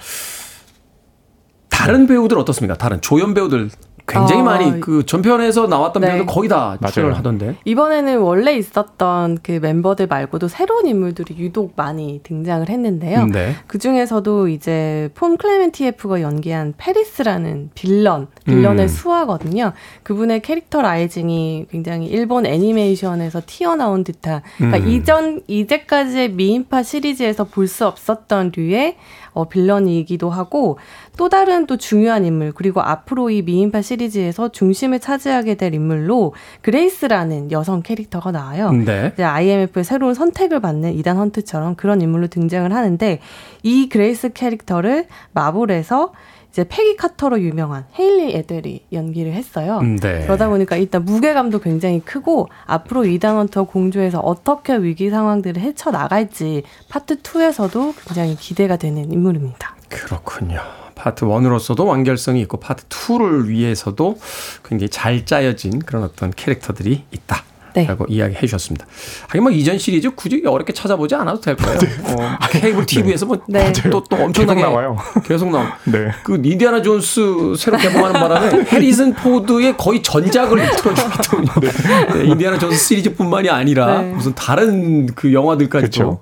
다른 1.69 2.07
배우들 2.07 2.39
어떻습니까? 2.39 2.77
다른 2.77 3.01
조연 3.01 3.33
배우들 3.35 3.71
굉장히 4.11 4.43
아, 4.43 4.45
많이 4.45 4.81
그 4.81 5.07
전편에서 5.07 5.67
나왔던 5.67 6.03
네. 6.03 6.09
배우들 6.09 6.27
거의 6.27 6.49
다 6.49 6.77
출연을 6.91 7.11
맞아요. 7.13 7.19
하던데. 7.19 7.57
이번에는 7.65 8.19
원래 8.21 8.55
있었던 8.57 9.39
그 9.43 9.53
멤버들 9.53 10.07
말고도 10.07 10.49
새로운 10.49 10.87
인물들이 10.87 11.37
유독 11.39 11.73
많이 11.77 12.21
등장을 12.23 12.69
했는데요. 12.69 13.27
네. 13.27 13.55
그 13.67 13.79
중에서도 13.79 14.49
이제 14.49 15.11
폰 15.15 15.37
클레멘티에프가 15.37 16.21
연기한 16.21 16.75
페리스라는 16.77 17.71
빌런, 17.75 18.27
빌런의 18.45 18.85
음. 18.85 18.89
수화거든요. 18.89 19.73
그분의 20.03 20.43
characterizing이 20.43 21.67
굉장히 21.71 22.07
일본 22.09 22.45
애니메이션에서 22.47 23.41
튀어나온 23.47 24.05
듯한, 24.05 24.43
그러니까 24.59 24.79
음. 24.87 24.89
이전, 24.93 25.43
이제까지의 25.47 26.33
미임파 26.33 26.83
시리즈에서 26.83 27.45
볼 27.45 27.71
수 27.71 27.87
없었던 27.87 28.51
류의 28.57 28.97
어, 29.33 29.49
villain이기도 29.49 30.31
하고 30.31 30.79
또 31.17 31.29
다른 31.29 31.67
또 31.67 31.77
중요한 31.77 32.25
인물 32.25 32.53
그리고 32.53 32.81
앞으로 32.81 33.31
이 33.31 33.43
미임파 33.43 33.83
시리즈에서 33.83 34.51
중심을 34.51 35.01
차지하게 35.01 35.55
될 35.55 35.75
인물로 35.75 36.35
그레이스라는 36.63 37.53
여성 37.53 37.83
캐릭터가 37.83 38.33
나와요. 38.33 38.73
네. 38.73 39.11
이제 39.15 39.23
IMF의 39.23 39.85
새로운 39.85 40.15
선택을 40.15 40.61
받는 40.61 40.95
이단 40.95 41.17
헌트처럼 41.17 41.75
그런 41.75 42.01
인물로 42.01 42.29
등장을 42.29 42.73
하는데 42.73 43.21
이 43.63 43.89
그레이스 43.89 44.33
캐릭터를 44.33 45.07
마블에서 45.33 46.13
이제 46.51 46.65
페기 46.69 46.97
카터로 46.97 47.41
유명한 47.41 47.85
헤일리 47.99 48.35
앳웰이 48.37 48.87
연기를 48.93 49.33
했어요. 49.33 49.81
네. 49.81 50.23
그러다 50.25 50.49
보니까 50.49 50.77
일단 50.77 51.05
무게감도 51.05 51.61
굉장히 51.61 52.01
크고 52.01 52.49
앞으로 52.67 53.05
이단 53.05 53.37
헌트와 53.37 53.65
공조해서 53.65 54.21
어떻게 54.21 54.77
위기 54.77 55.11
상황들을 55.11 55.63
헤쳐 55.63 55.91
나갈지 55.91 56.65
파트 56.89 57.23
2에서도 57.23 57.95
굉장히 58.07 58.37
기대가 58.37 58.77
되는 58.77 59.13
인물입니다. 59.13 59.77
그렇군요. 59.89 60.61
파트 60.95 61.25
1으로서도 61.25 61.87
완결성이 61.87 62.43
있고 62.43 62.59
파트 62.59 62.85
2를 62.89 63.47
위해서도 63.47 64.19
굉장히 64.65 64.91
잘 64.91 65.25
짜여진 65.25 65.79
그런 65.79 66.03
어떤 66.03 66.31
캐릭터들이 66.31 67.05
있다. 67.11 67.45
네. 67.75 67.87
라고 67.87 68.07
이야기해 68.09 68.41
주셨습니다. 68.41 68.87
하긴 69.29 69.43
뭐 69.43 69.51
이전 69.51 69.79
시리즈 69.79 70.11
굳이 70.11 70.43
어렵게 70.45 70.73
찾아보지 70.73 71.15
않아도 71.15 71.41
될 71.41 71.57
거예요. 71.57 71.79
어, 71.79 72.39
케이블 72.51 72.87
TV에서 72.87 73.27
뭐 73.27 73.39
네. 73.49 73.73
또, 73.91 74.03
또 74.05 74.17
엄청나게 74.17 74.61
계속 74.61 74.71
나와요. 74.71 74.97
계속 75.25 75.51
나와. 75.51 75.77
네. 75.85 76.11
그 76.25 76.41
인디아나 76.43 76.83
존스 76.83 77.55
새로 77.57 77.77
개봉하는 77.77 78.13
바람에 78.13 78.65
해리슨 78.73 79.15
포드의 79.15 79.77
거의 79.77 80.03
전작을 80.03 80.71
틀어주기 80.77 81.11
때문에 81.31 81.73
네, 82.15 82.25
인디아나 82.25 82.59
존스 82.59 82.77
시리즈뿐만이 82.77 83.51
아니라 83.51 84.03
네. 84.03 84.13
무슨 84.13 84.35
다른 84.35 85.07
그 85.15 85.33
영화들까지도 85.33 85.89
그쵸. 85.91 86.21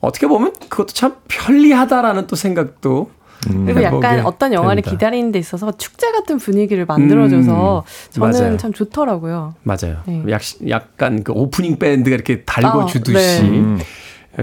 어떻게 0.00 0.26
보면 0.26 0.52
그것도 0.68 0.88
참 0.88 1.16
편리하다라는 1.28 2.26
또 2.26 2.36
생각도 2.36 3.10
그리고 3.46 3.82
약간 3.82 4.20
어떤 4.26 4.52
영화를 4.52 4.82
됩니다. 4.82 4.90
기다리는 4.90 5.32
데 5.32 5.38
있어서 5.38 5.72
축제 5.72 6.10
같은 6.12 6.38
분위기를 6.38 6.84
만들어줘서 6.86 7.84
음, 7.86 8.12
저는 8.12 8.30
맞아요. 8.40 8.56
참 8.58 8.72
좋더라고요. 8.72 9.54
맞아요. 9.62 10.02
네. 10.06 10.22
약, 10.30 10.42
약간 10.68 11.22
그 11.24 11.32
오프닝 11.32 11.78
밴드가 11.78 12.14
이렇게 12.14 12.42
달궈 12.44 12.82
아, 12.82 12.86
주듯이 12.86 13.42
네. 13.42 13.48
음. 13.48 13.78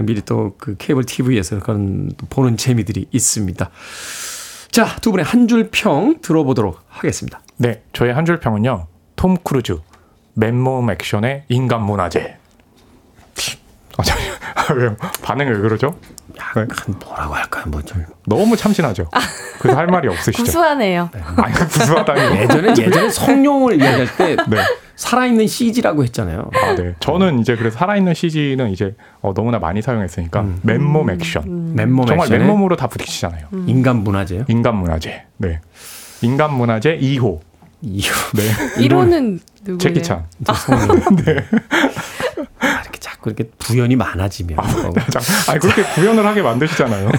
미리 0.04 0.20
또 0.22 0.54
그 0.58 0.76
케이블 0.76 1.04
TV에서 1.04 1.58
그런 1.60 2.10
또 2.16 2.26
보는 2.28 2.56
재미들이 2.56 3.06
있습니다. 3.10 3.70
자, 4.70 4.96
두 5.00 5.10
분의 5.12 5.24
한 5.24 5.46
줄 5.48 5.70
평 5.70 6.20
들어보도록 6.20 6.80
하겠습니다. 6.88 7.40
네, 7.56 7.82
저의 7.92 8.12
한 8.14 8.24
줄 8.26 8.38
평은요. 8.40 8.86
톰 9.16 9.36
크루즈 9.36 9.78
맨몸 10.34 10.90
액션의 10.90 11.44
인간 11.48 11.82
문화재. 11.84 12.36
아, 14.54 14.72
왜요? 14.74 14.96
반응이 15.22 15.50
왜 15.50 15.58
그러죠? 15.58 15.98
네. 16.54 16.62
약간 16.62 16.94
뭐라고 17.04 17.34
할까요? 17.34 17.64
뭐 17.68 17.82
좀. 17.82 18.04
너무 18.26 18.56
참신하죠. 18.56 19.08
그래서 19.60 19.78
할 19.78 19.86
말이 19.88 20.08
없으시죠? 20.08 20.44
구수하네요. 20.44 21.10
아니 21.36 21.54
구수하다니. 21.54 22.40
예전에 22.42 22.70
예전에 22.70 23.10
성룡을 23.10 23.80
이야기할 23.80 24.16
때 24.16 24.36
네. 24.48 24.58
살아있는 24.96 25.46
CG라고 25.46 26.02
했잖아요. 26.04 26.50
아, 26.54 26.74
네. 26.74 26.94
저는 27.00 27.38
이제 27.40 27.54
그래서 27.56 27.78
살아있는 27.78 28.14
CG는 28.14 28.70
이제 28.70 28.94
어, 29.20 29.32
너무나 29.34 29.58
많이 29.58 29.80
사용했으니까 29.82 30.44
맨몸 30.62 31.10
액션. 31.10 31.74
맨몸 31.74 32.06
정말 32.06 32.26
액션에 32.26 32.38
맨몸으로 32.38 32.76
다 32.76 32.86
부딪히잖아요. 32.88 33.46
인간 33.66 33.96
문화재요. 34.02 34.44
인간 34.48 34.76
문화재. 34.76 35.24
네. 35.36 35.60
인간 36.22 36.54
문화재 36.54 36.98
2호. 36.98 37.40
이거 37.80 38.12
네. 38.34 38.42
1호는 38.88 39.38
누구예요? 39.62 39.78
재키 39.78 40.04
찬. 40.04 40.24
아, 40.48 40.52
이 40.52 40.56
렇게 43.28 43.44
자꾸 43.44 43.52
이렇게 43.52 43.58
부연이 43.58 43.96
많아지면 43.96 44.58
어. 44.58 44.92
자, 45.10 45.20
아니 45.50 45.60
그렇게 45.60 45.82
부연을 45.82 46.24
하게 46.26 46.42
만드시잖아요. 46.42 47.10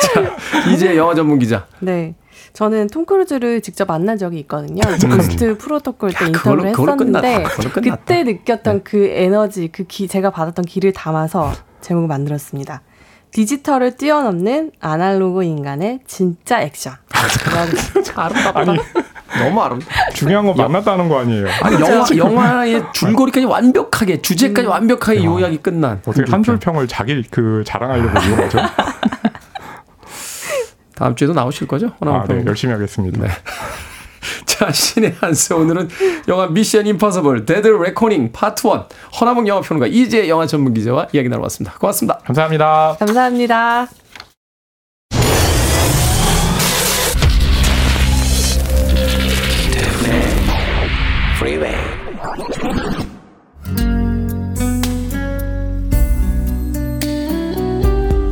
이제 0.74 0.96
영화 0.96 1.14
전문 1.14 1.38
기자. 1.38 1.66
네. 1.80 2.14
저는 2.52 2.88
톰 2.88 3.04
크루즈를 3.06 3.60
직접 3.60 3.86
만난 3.86 4.18
적이 4.18 4.40
있거든요. 4.40 4.80
Ghost 5.08 5.56
Protocol 5.58 6.10
때 6.10 6.24
야, 6.24 6.28
인터뷰를 6.28 6.72
그걸로- 6.72 6.72
그걸로 6.72 6.92
했었는데 6.94 7.32
끝났다. 7.42 7.48
그걸로. 7.70 7.96
그때 7.96 8.22
느꼈던 8.24 8.82
그 8.84 9.04
에너지, 9.06 9.68
그 9.68 9.84
기, 9.84 10.08
제가 10.08 10.30
받았던 10.30 10.64
기를 10.64 10.92
담아서 10.92 11.52
제목을 11.80 12.08
만들었습니다. 12.08 12.82
디지털을 13.30 13.96
뛰어넘는 13.96 14.72
아날로그 14.80 15.44
인간의 15.44 16.00
진짜 16.08 16.60
액션. 16.62 16.94
아름답다. 18.16 18.72
너무 19.38 19.60
아름다. 19.62 19.86
중요한 20.14 20.44
건 20.46 20.56
만났다는 20.56 21.08
거 21.08 21.20
아니에요. 21.20 21.46
아니 21.62 21.76
영화 21.80 22.04
영화의 22.16 22.82
줄거리까지 22.92 23.46
완벽하게 23.46 24.20
주제까지 24.22 24.66
완벽하게 24.68 25.24
요약이 25.24 25.58
끝난 25.58 26.00
어떻게 26.06 26.30
한 26.30 26.42
줄 26.42 26.58
평을 26.58 26.88
자기 26.88 27.22
그 27.30 27.62
자랑하려고 27.66 28.08
이런 28.26 28.36
거죠? 28.36 28.58
다음 30.96 31.14
주에도 31.14 31.32
나오실 31.32 31.66
거죠? 31.66 31.92
아, 32.00 32.24
네, 32.28 32.36
평. 32.38 32.46
열심히 32.46 32.72
하겠습니다. 32.74 33.26
자, 34.44 34.70
씨네한수 34.70 35.56
오늘은 35.56 35.88
영화 36.28 36.46
Mission 36.48 36.86
Impossible 36.86 37.46
Dead 37.46 37.68
Reckoning 37.68 38.32
파트 38.32 38.66
1 38.66 38.72
허나봉 39.18 39.48
영화평론가 39.48 39.86
이재 39.86 40.28
영화 40.28 40.46
전문 40.46 40.74
기자와 40.74 41.06
이야기 41.12 41.28
나눠봤습니다. 41.30 41.78
고맙습니다. 41.78 42.18
감사합니다. 42.24 42.96
감사합니다. 42.98 43.99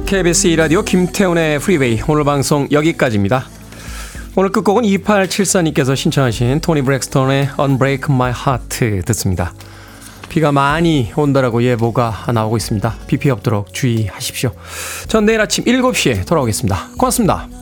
KBS 0.08 0.48
2라디오 0.48 0.82
김태훈의 0.82 1.58
프리웨이 1.58 2.00
오늘 2.08 2.24
방송 2.24 2.66
여기까지입니다. 2.72 3.44
오늘 4.36 4.48
끝곡은 4.48 4.84
2874님께서 4.84 5.94
신청하신 5.94 6.60
토니 6.60 6.80
브렉스톤의 6.80 7.50
Unbreak 7.60 8.04
My 8.08 8.32
Heart 8.32 9.02
듣습니다. 9.04 9.52
비가 10.30 10.50
많이 10.50 11.12
온다라고 11.14 11.62
예보가 11.62 12.24
나오고 12.32 12.56
있습니다. 12.56 12.94
비 13.06 13.18
피해 13.18 13.32
없도록 13.32 13.74
주의하십시오. 13.74 14.52
전 15.08 15.26
내일 15.26 15.42
아침 15.42 15.64
7시에 15.64 16.26
돌아오겠습니다. 16.26 16.92
고맙습니다. 16.96 17.57